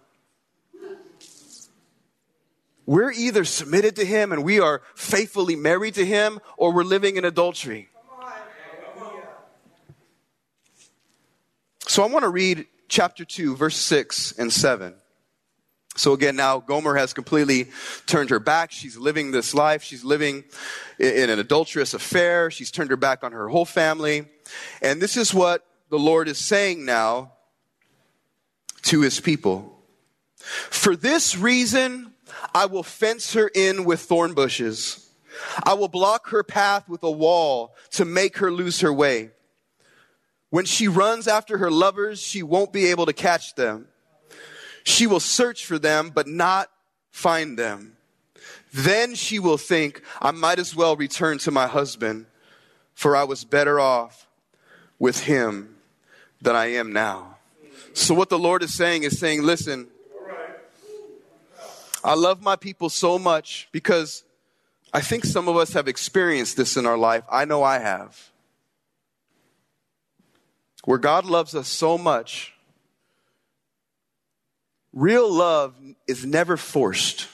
We're 2.85 3.11
either 3.11 3.43
submitted 3.43 3.97
to 3.97 4.05
Him 4.05 4.31
and 4.31 4.45
we 4.45 4.61
are 4.61 4.81
faithfully 4.95 5.57
married 5.57 5.95
to 5.95 6.05
Him, 6.05 6.39
or 6.55 6.71
we're 6.71 6.83
living 6.83 7.17
in 7.17 7.25
adultery. 7.25 7.89
So 11.87 12.03
I 12.03 12.07
want 12.07 12.23
to 12.23 12.29
read 12.29 12.67
chapter 12.87 13.25
2, 13.25 13.55
verse 13.55 13.75
6 13.77 14.33
and 14.37 14.53
7. 14.53 14.93
So 15.97 16.13
again, 16.13 16.35
now 16.35 16.59
Gomer 16.59 16.95
has 16.95 17.11
completely 17.11 17.69
turned 18.05 18.29
her 18.29 18.39
back. 18.39 18.71
She's 18.71 18.97
living 18.97 19.31
this 19.31 19.53
life. 19.53 19.81
She's 19.81 20.03
living 20.03 20.43
in 20.99 21.29
an 21.29 21.39
adulterous 21.39 21.95
affair. 21.95 22.51
She's 22.51 22.69
turned 22.69 22.91
her 22.91 22.97
back 22.97 23.23
on 23.23 23.31
her 23.31 23.49
whole 23.49 23.65
family. 23.65 24.27
And 24.81 25.01
this 25.01 25.17
is 25.17 25.33
what 25.33 25.65
the 25.89 25.97
Lord 25.97 26.27
is 26.27 26.37
saying 26.37 26.85
now 26.85 27.33
to 28.83 29.01
his 29.01 29.19
people. 29.19 29.81
For 30.37 30.95
this 30.95 31.35
reason, 31.35 32.13
I 32.53 32.67
will 32.67 32.83
fence 32.83 33.33
her 33.33 33.49
in 33.53 33.83
with 33.83 34.01
thorn 34.01 34.35
bushes. 34.35 35.09
I 35.63 35.73
will 35.73 35.87
block 35.87 36.29
her 36.29 36.43
path 36.43 36.87
with 36.87 37.01
a 37.01 37.11
wall 37.11 37.75
to 37.91 38.05
make 38.05 38.37
her 38.37 38.51
lose 38.51 38.81
her 38.81 38.93
way. 38.93 39.31
When 40.49 40.65
she 40.65 40.87
runs 40.87 41.27
after 41.27 41.57
her 41.57 41.71
lovers, 41.71 42.21
she 42.21 42.43
won't 42.43 42.71
be 42.71 42.87
able 42.87 43.07
to 43.07 43.13
catch 43.13 43.55
them. 43.55 43.87
She 44.87 45.05
will 45.05 45.19
search 45.19 45.65
for 45.65 45.77
them, 45.77 46.11
but 46.15 46.27
not 46.27 46.71
find 47.11 47.59
them. 47.59 47.97
Then 48.71 49.15
she 49.15 49.37
will 49.37 49.57
think, 49.57 50.01
I 50.21 50.31
might 50.31 50.59
as 50.59 50.77
well 50.77 50.95
return 50.95 51.39
to 51.39 51.51
my 51.51 51.67
husband, 51.67 52.25
for 52.93 53.13
I 53.13 53.25
was 53.25 53.43
better 53.43 53.81
off 53.81 54.29
with 54.97 55.25
him 55.25 55.75
than 56.41 56.55
I 56.55 56.67
am 56.67 56.93
now. 56.93 57.35
So, 57.91 58.15
what 58.15 58.29
the 58.29 58.39
Lord 58.39 58.63
is 58.63 58.73
saying 58.73 59.03
is 59.03 59.19
saying, 59.19 59.43
listen, 59.43 59.89
I 62.01 62.13
love 62.13 62.41
my 62.41 62.55
people 62.55 62.87
so 62.87 63.19
much 63.19 63.67
because 63.73 64.23
I 64.93 65.01
think 65.01 65.25
some 65.25 65.49
of 65.49 65.57
us 65.57 65.73
have 65.73 65.89
experienced 65.89 66.55
this 66.55 66.77
in 66.77 66.85
our 66.85 66.97
life. 66.97 67.25
I 67.29 67.43
know 67.43 67.61
I 67.61 67.79
have. 67.79 68.31
Where 70.85 70.97
God 70.97 71.25
loves 71.25 71.55
us 71.55 71.67
so 71.67 71.97
much 71.97 72.53
Real 74.97 75.31
love 75.31 75.75
is 76.07 76.25
never 76.25 76.57
forced. 76.57 77.27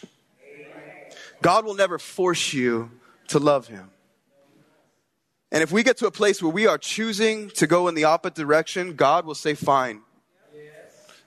God 1.41 1.63
will 1.63 1.75
never 1.75 1.97
force 1.97 2.51
you 2.51 2.91
to 3.29 3.39
love 3.39 3.69
Him. 3.69 3.89
And 5.49 5.63
if 5.63 5.71
we 5.71 5.81
get 5.81 5.95
to 5.99 6.07
a 6.07 6.11
place 6.11 6.43
where 6.43 6.51
we 6.51 6.67
are 6.67 6.77
choosing 6.77 7.49
to 7.51 7.65
go 7.65 7.87
in 7.87 7.95
the 7.95 8.03
opposite 8.03 8.35
direction, 8.35 8.97
God 8.97 9.25
will 9.25 9.33
say, 9.33 9.53
Fine. 9.53 10.01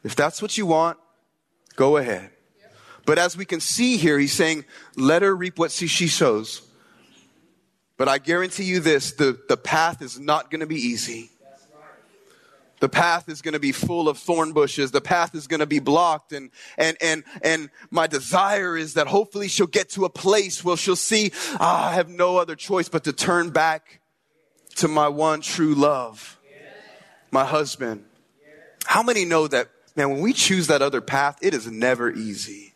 If 0.04 0.14
that's 0.14 0.42
what 0.42 0.58
you 0.58 0.66
want, 0.66 0.98
go 1.74 1.96
ahead. 1.96 2.28
But 3.06 3.18
as 3.18 3.34
we 3.34 3.46
can 3.46 3.60
see 3.60 3.96
here, 3.96 4.18
He's 4.18 4.34
saying, 4.34 4.66
Let 4.94 5.22
her 5.22 5.34
reap 5.34 5.58
what 5.58 5.72
she 5.72 6.06
sows. 6.06 6.60
But 7.96 8.08
I 8.08 8.18
guarantee 8.18 8.64
you 8.64 8.80
this 8.80 9.12
the, 9.12 9.40
the 9.48 9.56
path 9.56 10.02
is 10.02 10.20
not 10.20 10.50
going 10.50 10.60
to 10.60 10.66
be 10.66 10.76
easy. 10.76 11.30
The 12.80 12.88
path 12.88 13.28
is 13.28 13.40
going 13.40 13.54
to 13.54 13.60
be 13.60 13.72
full 13.72 14.08
of 14.08 14.18
thorn 14.18 14.52
bushes. 14.52 14.90
The 14.90 15.00
path 15.00 15.34
is 15.34 15.46
going 15.46 15.60
to 15.60 15.66
be 15.66 15.78
blocked. 15.78 16.32
And, 16.32 16.50
and, 16.76 16.96
and, 17.00 17.24
and 17.42 17.70
my 17.90 18.06
desire 18.06 18.76
is 18.76 18.94
that 18.94 19.06
hopefully 19.06 19.48
she'll 19.48 19.66
get 19.66 19.88
to 19.90 20.04
a 20.04 20.10
place 20.10 20.62
where 20.62 20.76
she'll 20.76 20.96
see, 20.96 21.32
ah, 21.58 21.88
I 21.88 21.94
have 21.94 22.08
no 22.08 22.36
other 22.36 22.54
choice 22.54 22.88
but 22.88 23.04
to 23.04 23.12
turn 23.12 23.50
back 23.50 24.00
to 24.76 24.88
my 24.88 25.08
one 25.08 25.40
true 25.40 25.74
love, 25.74 26.38
my 27.30 27.44
husband. 27.44 28.04
How 28.84 29.02
many 29.02 29.24
know 29.24 29.48
that, 29.48 29.68
man, 29.96 30.10
when 30.10 30.20
we 30.20 30.32
choose 30.32 30.66
that 30.66 30.82
other 30.82 31.00
path, 31.00 31.38
it 31.42 31.54
is 31.54 31.66
never 31.66 32.10
easy. 32.10 32.74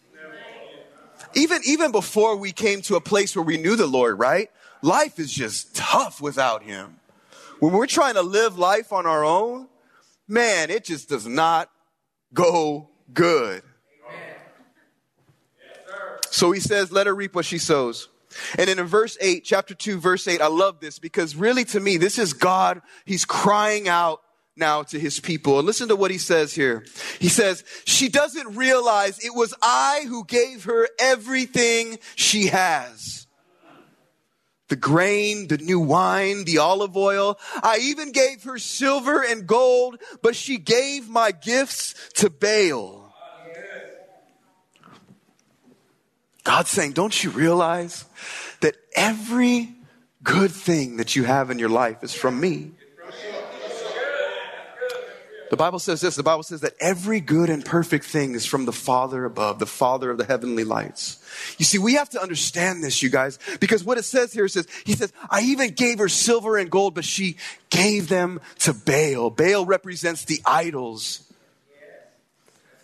Even, 1.35 1.61
even 1.65 1.93
before 1.93 2.37
we 2.37 2.53
came 2.53 2.83
to 2.83 2.97
a 2.97 3.01
place 3.01 3.37
where 3.37 3.45
we 3.45 3.57
knew 3.57 3.77
the 3.77 3.87
Lord, 3.87 4.19
right? 4.19 4.51
Life 4.83 5.19
is 5.19 5.31
just 5.31 5.77
tough 5.77 6.21
without 6.21 6.63
Him. 6.63 6.97
When 7.61 7.73
we're 7.73 7.87
trying 7.87 8.15
to 8.15 8.23
live 8.23 8.59
life 8.59 8.93
on 8.93 9.07
our 9.07 9.25
own, 9.25 9.69
man, 10.31 10.71
it 10.71 10.85
just 10.85 11.09
does 11.09 11.27
not 11.27 11.71
go 12.33 12.89
good. 13.13 13.63
So 16.31 16.53
he 16.53 16.61
says, 16.61 16.93
let 16.93 17.07
her 17.07 17.15
reap 17.15 17.35
what 17.35 17.45
she 17.45 17.59
sows. 17.59 18.09
And 18.57 18.71
in 18.71 18.81
verse 18.85 19.19
8, 19.21 19.45
chapter 19.45 19.75
2, 19.75 19.99
verse 19.99 20.29
8, 20.29 20.41
I 20.41 20.47
love 20.47 20.79
this 20.81 21.01
because 21.01 21.35
really 21.35 21.65
to 21.67 21.81
me, 21.81 21.97
this 21.97 22.19
is 22.19 22.33
God. 22.33 22.81
He's 23.05 23.25
crying 23.25 23.89
out 23.89 24.23
now 24.57 24.85
to 24.85 25.01
his 25.01 25.19
people. 25.19 25.59
And 25.59 25.67
listen 25.67 25.89
to 25.89 25.97
what 25.97 26.13
he 26.13 26.19
says 26.19 26.55
here. 26.55 26.85
He 27.19 27.29
says, 27.29 27.65
she 27.85 28.09
doesn't 28.09 28.57
realize 28.57 29.19
it 29.19 29.35
was 29.35 29.53
I 29.61 30.05
who 30.07 30.25
gave 30.25 30.65
her 30.65 30.89
everything 31.01 31.99
she 32.15 32.47
has 32.47 33.27
the 34.71 34.77
grain, 34.77 35.49
the 35.49 35.59
new 35.59 35.79
wine, 35.79 36.45
the 36.45 36.59
olive 36.59 36.97
oil. 36.97 37.39
I 37.63 37.79
even 37.83 38.13
gave 38.13 38.45
her 38.45 38.59
silver 38.59 39.23
and 39.23 39.47
gold, 39.47 40.01
but 40.23 40.35
she 40.35 40.57
gave 40.57 41.09
my 41.09 41.33
gifts 41.33 41.95
to 42.15 42.31
Baal. 42.31 43.13
God's 46.45 46.71
saying, 46.71 46.93
don't 46.93 47.23
you 47.23 47.31
realize 47.31 48.07
that 48.61 48.77
every 48.97 49.75
good 50.23 50.51
thing 50.51 50.97
that 50.97 51.15
you 51.15 51.25
have 51.25 51.51
in 51.51 51.59
your 51.59 51.69
life 51.69 52.03
is 52.03 52.15
from 52.15 52.41
me? 52.41 52.73
The 55.51 55.57
Bible 55.57 55.81
says 55.81 56.01
this 56.01 56.15
the 56.15 56.23
Bible 56.23 56.45
says 56.45 56.61
that 56.61 56.75
every 56.81 57.21
good 57.21 57.51
and 57.51 57.65
perfect 57.65 58.05
thing 58.05 58.35
is 58.35 58.47
from 58.47 58.67
the 58.67 58.73
Father 58.73 59.25
above, 59.25 59.59
the 59.59 59.67
Father 59.67 60.09
of 60.09 60.17
the 60.17 60.25
heavenly 60.25 60.63
lights. 60.63 61.19
You 61.59 61.65
see, 61.65 61.77
we 61.77 61.95
have 61.95 62.09
to 62.11 62.23
understand 62.23 62.85
this, 62.85 63.03
you 63.03 63.11
guys, 63.11 63.39
because 63.59 63.83
what 63.83 63.99
it 63.99 64.05
says 64.05 64.33
here 64.33 64.47
says, 64.47 64.69
He 64.85 64.93
says, 64.93 65.13
I 65.29 65.43
even 65.43 65.73
gave 65.73 65.99
her 65.99 66.09
silver 66.09 66.57
and 66.57 66.71
gold, 66.71 66.95
but 66.95 67.05
she 67.05 67.37
gave 67.69 68.09
them 68.09 68.41
to 68.61 68.73
Baal. 68.73 69.31
Baal 69.31 69.67
represents 69.67 70.25
the 70.25 70.41
idols. 70.47 71.27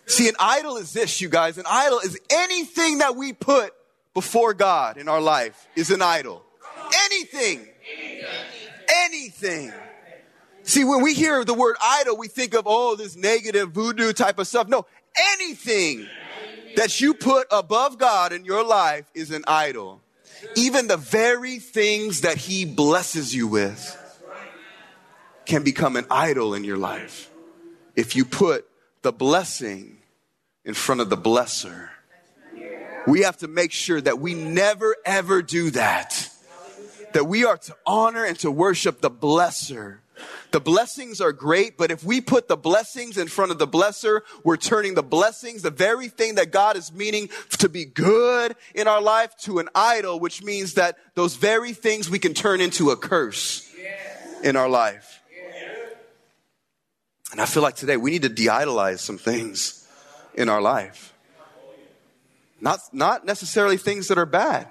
See, 0.05 0.27
an 0.27 0.35
idol 0.37 0.75
is 0.75 0.91
this, 0.91 1.21
you 1.21 1.29
guys. 1.29 1.57
An 1.57 1.65
idol 1.69 1.99
is 1.99 2.19
anything 2.29 2.97
that 2.97 3.15
we 3.15 3.31
put 3.31 3.73
before 4.13 4.53
God 4.53 4.97
in 4.97 5.07
our 5.07 5.21
life 5.21 5.67
is 5.75 5.89
an 5.89 6.01
idol. 6.01 6.43
Anything. 7.05 7.65
Anything. 9.05 9.71
See, 10.67 10.83
when 10.83 11.01
we 11.01 11.13
hear 11.13 11.45
the 11.45 11.53
word 11.53 11.77
idol, 11.81 12.17
we 12.17 12.27
think 12.27 12.53
of, 12.53 12.63
oh, 12.65 12.97
this 12.97 13.15
negative 13.15 13.71
voodoo 13.71 14.11
type 14.11 14.37
of 14.37 14.47
stuff. 14.47 14.67
No, 14.67 14.85
anything 15.33 16.05
that 16.75 16.99
you 16.99 17.13
put 17.13 17.47
above 17.51 17.97
God 17.97 18.33
in 18.33 18.43
your 18.43 18.65
life 18.65 19.05
is 19.13 19.31
an 19.31 19.45
idol. 19.47 20.01
Even 20.57 20.87
the 20.87 20.97
very 20.97 21.59
things 21.59 22.21
that 22.21 22.35
He 22.35 22.65
blesses 22.65 23.33
you 23.33 23.47
with 23.47 23.97
can 25.45 25.63
become 25.63 25.95
an 25.95 26.05
idol 26.11 26.53
in 26.53 26.65
your 26.65 26.77
life 26.77 27.31
if 27.95 28.17
you 28.17 28.25
put 28.25 28.67
the 29.03 29.13
blessing 29.13 29.99
in 30.65 30.73
front 30.73 30.99
of 30.99 31.09
the 31.09 31.15
blesser. 31.15 31.87
We 33.07 33.21
have 33.21 33.37
to 33.37 33.47
make 33.47 33.71
sure 33.71 34.01
that 34.01 34.19
we 34.19 34.33
never 34.33 34.97
ever 35.05 35.41
do 35.41 35.71
that. 35.71 36.29
That 37.13 37.25
we 37.25 37.45
are 37.45 37.55
to 37.55 37.75
honor 37.85 38.25
and 38.25 38.37
to 38.39 38.51
worship 38.51 38.99
the 38.99 39.09
blesser 39.09 39.99
the 40.51 40.59
blessings 40.59 41.21
are 41.21 41.31
great, 41.31 41.77
but 41.77 41.91
if 41.91 42.03
we 42.03 42.21
put 42.21 42.47
the 42.47 42.57
blessings 42.57 43.17
in 43.17 43.27
front 43.27 43.51
of 43.51 43.59
the 43.59 43.67
blesser, 43.67 44.21
we're 44.43 44.57
turning 44.57 44.93
the 44.93 45.03
blessings, 45.03 45.61
the 45.61 45.69
very 45.69 46.07
thing 46.07 46.35
that 46.35 46.51
God 46.51 46.77
is 46.77 46.91
meaning 46.93 47.29
to 47.57 47.69
be 47.69 47.85
good 47.85 48.55
in 48.73 48.87
our 48.87 49.01
life, 49.01 49.35
to 49.39 49.59
an 49.59 49.69
idol, 49.75 50.19
which 50.19 50.43
means 50.43 50.75
that 50.75 50.97
those 51.15 51.35
very 51.35 51.73
things 51.73 52.09
we 52.09 52.19
can 52.19 52.33
turn 52.33 52.61
into 52.61 52.91
a 52.91 52.97
curse. 52.97 53.63
in 54.43 54.55
our 54.55 54.69
life. 54.69 55.21
And 57.31 57.41
I 57.41 57.45
feel 57.45 57.63
like 57.63 57.75
today 57.75 57.97
we 57.97 58.11
need 58.11 58.21
to 58.21 58.29
de 58.29 58.49
idolize 58.49 59.01
some 59.01 59.17
things 59.17 59.85
in 60.33 60.47
our 60.49 60.61
life. 60.61 61.13
Not, 62.61 62.79
not 62.93 63.25
necessarily 63.25 63.77
things 63.77 64.07
that 64.07 64.17
are 64.17 64.25
bad. 64.25 64.67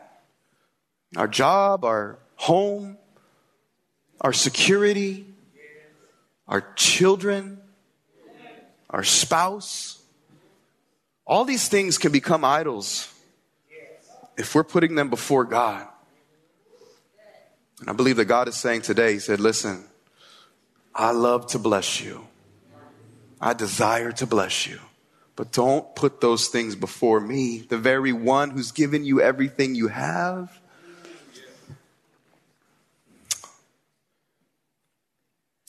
Our 1.17 1.29
job, 1.29 1.85
our 1.85 2.19
home, 2.37 2.99
our 4.21 4.33
security, 4.33 5.27
our 6.49 6.61
children, 6.75 7.61
our 8.91 9.05
spouse. 9.05 10.03
All 11.27 11.45
these 11.45 11.69
things 11.69 11.99
can 11.99 12.13
become 12.13 12.45
idols 12.45 13.13
if 14.37 14.55
we're 14.55 14.65
putting 14.65 14.95
them 14.95 15.11
before 15.11 15.45
God. 15.45 15.89
And 17.81 17.91
I 17.91 17.93
believe 17.93 18.17
that 18.17 18.25
God 18.27 18.49
is 18.49 18.55
saying 18.55 18.83
today, 18.83 19.15
He 19.15 19.19
said, 19.19 19.41
Listen, 19.41 19.85
I 20.95 21.11
love 21.11 21.49
to 21.49 21.59
bless 21.59 22.01
you. 22.01 22.27
I 23.41 23.53
desire 23.53 24.13
to 24.13 24.27
bless 24.27 24.67
you. 24.67 24.79
But 25.35 25.53
don't 25.53 25.95
put 25.95 26.23
those 26.23 26.49
things 26.49 26.75
before 26.75 27.21
me, 27.21 27.59
the 27.59 27.77
very 27.77 28.13
one 28.13 28.51
who's 28.51 28.73
given 28.73 29.05
you 29.05 29.21
everything 29.21 29.75
you 29.75 29.89
have. 29.89 30.59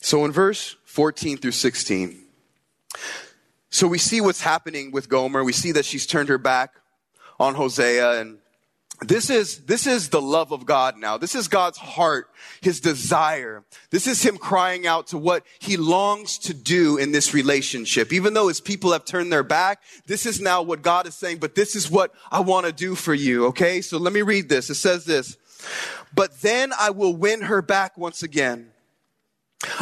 So 0.08 0.24
in 0.24 0.32
verse 0.32 0.74
14 0.86 1.36
through 1.36 1.50
16, 1.50 2.18
so 3.68 3.86
we 3.86 3.98
see 3.98 4.22
what's 4.22 4.40
happening 4.40 4.90
with 4.90 5.10
Gomer. 5.10 5.44
We 5.44 5.52
see 5.52 5.72
that 5.72 5.84
she's 5.84 6.06
turned 6.06 6.30
her 6.30 6.38
back 6.38 6.70
on 7.38 7.54
Hosea 7.54 8.18
and 8.18 8.38
this 9.02 9.28
is, 9.28 9.66
this 9.66 9.86
is 9.86 10.08
the 10.08 10.22
love 10.22 10.50
of 10.50 10.64
God 10.64 10.96
now. 10.96 11.18
This 11.18 11.34
is 11.34 11.46
God's 11.46 11.76
heart, 11.76 12.30
His 12.62 12.80
desire. 12.80 13.64
This 13.90 14.06
is 14.06 14.22
Him 14.22 14.38
crying 14.38 14.86
out 14.86 15.08
to 15.08 15.18
what 15.18 15.44
He 15.58 15.76
longs 15.76 16.38
to 16.38 16.54
do 16.54 16.96
in 16.96 17.12
this 17.12 17.34
relationship. 17.34 18.10
Even 18.10 18.32
though 18.32 18.48
His 18.48 18.62
people 18.62 18.92
have 18.92 19.04
turned 19.04 19.30
their 19.30 19.42
back, 19.42 19.82
this 20.06 20.24
is 20.24 20.40
now 20.40 20.62
what 20.62 20.80
God 20.80 21.06
is 21.06 21.14
saying, 21.16 21.36
but 21.36 21.54
this 21.54 21.76
is 21.76 21.90
what 21.90 22.14
I 22.30 22.40
want 22.40 22.64
to 22.64 22.72
do 22.72 22.94
for 22.94 23.12
you. 23.12 23.44
Okay. 23.48 23.82
So 23.82 23.98
let 23.98 24.14
me 24.14 24.22
read 24.22 24.48
this. 24.48 24.70
It 24.70 24.76
says 24.76 25.04
this, 25.04 25.36
but 26.14 26.40
then 26.40 26.72
I 26.80 26.88
will 26.88 27.14
win 27.14 27.42
her 27.42 27.60
back 27.60 27.98
once 27.98 28.22
again. 28.22 28.70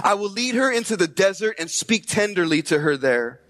I 0.02 0.14
will 0.14 0.30
lead 0.30 0.54
her 0.54 0.70
into 0.70 0.96
the 0.96 1.06
desert 1.06 1.56
and 1.58 1.70
speak 1.70 2.06
tenderly 2.06 2.62
to 2.62 2.78
her 2.78 2.96
there. 2.96 3.40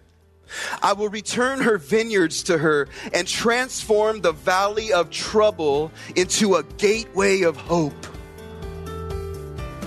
I 0.83 0.93
will 0.93 1.09
return 1.09 1.61
her 1.61 1.79
vineyards 1.79 2.43
to 2.45 2.59
her 2.59 2.89
and 3.13 3.27
transform 3.27 4.21
the 4.21 4.33
valley 4.33 4.93
of 4.93 5.11
trouble 5.11 5.91
into 6.15 6.55
a 6.55 6.63
gateway 6.63 7.43
of 7.43 7.57
hope. 7.57 8.07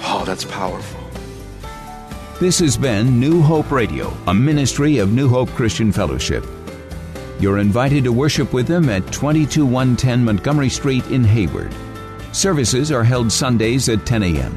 Oh, 0.01 0.23
that's 0.25 0.45
powerful. 0.45 0.99
This 2.39 2.59
has 2.59 2.77
been 2.77 3.19
New 3.19 3.41
Hope 3.41 3.69
Radio, 3.69 4.15
a 4.27 4.33
ministry 4.33 4.97
of 4.97 5.11
New 5.11 5.27
Hope 5.27 5.49
Christian 5.49 5.91
Fellowship. 5.91 6.45
You're 7.39 7.59
invited 7.59 8.05
to 8.05 8.13
worship 8.13 8.53
with 8.53 8.67
them 8.67 8.89
at 8.89 9.05
22110 9.11 10.23
Montgomery 10.23 10.69
Street 10.69 11.05
in 11.07 11.23
Hayward. 11.23 11.73
Services 12.31 12.91
are 12.91 13.03
held 13.03 13.31
Sundays 13.31 13.89
at 13.89 14.05
10 14.05 14.23
a.m. 14.23 14.55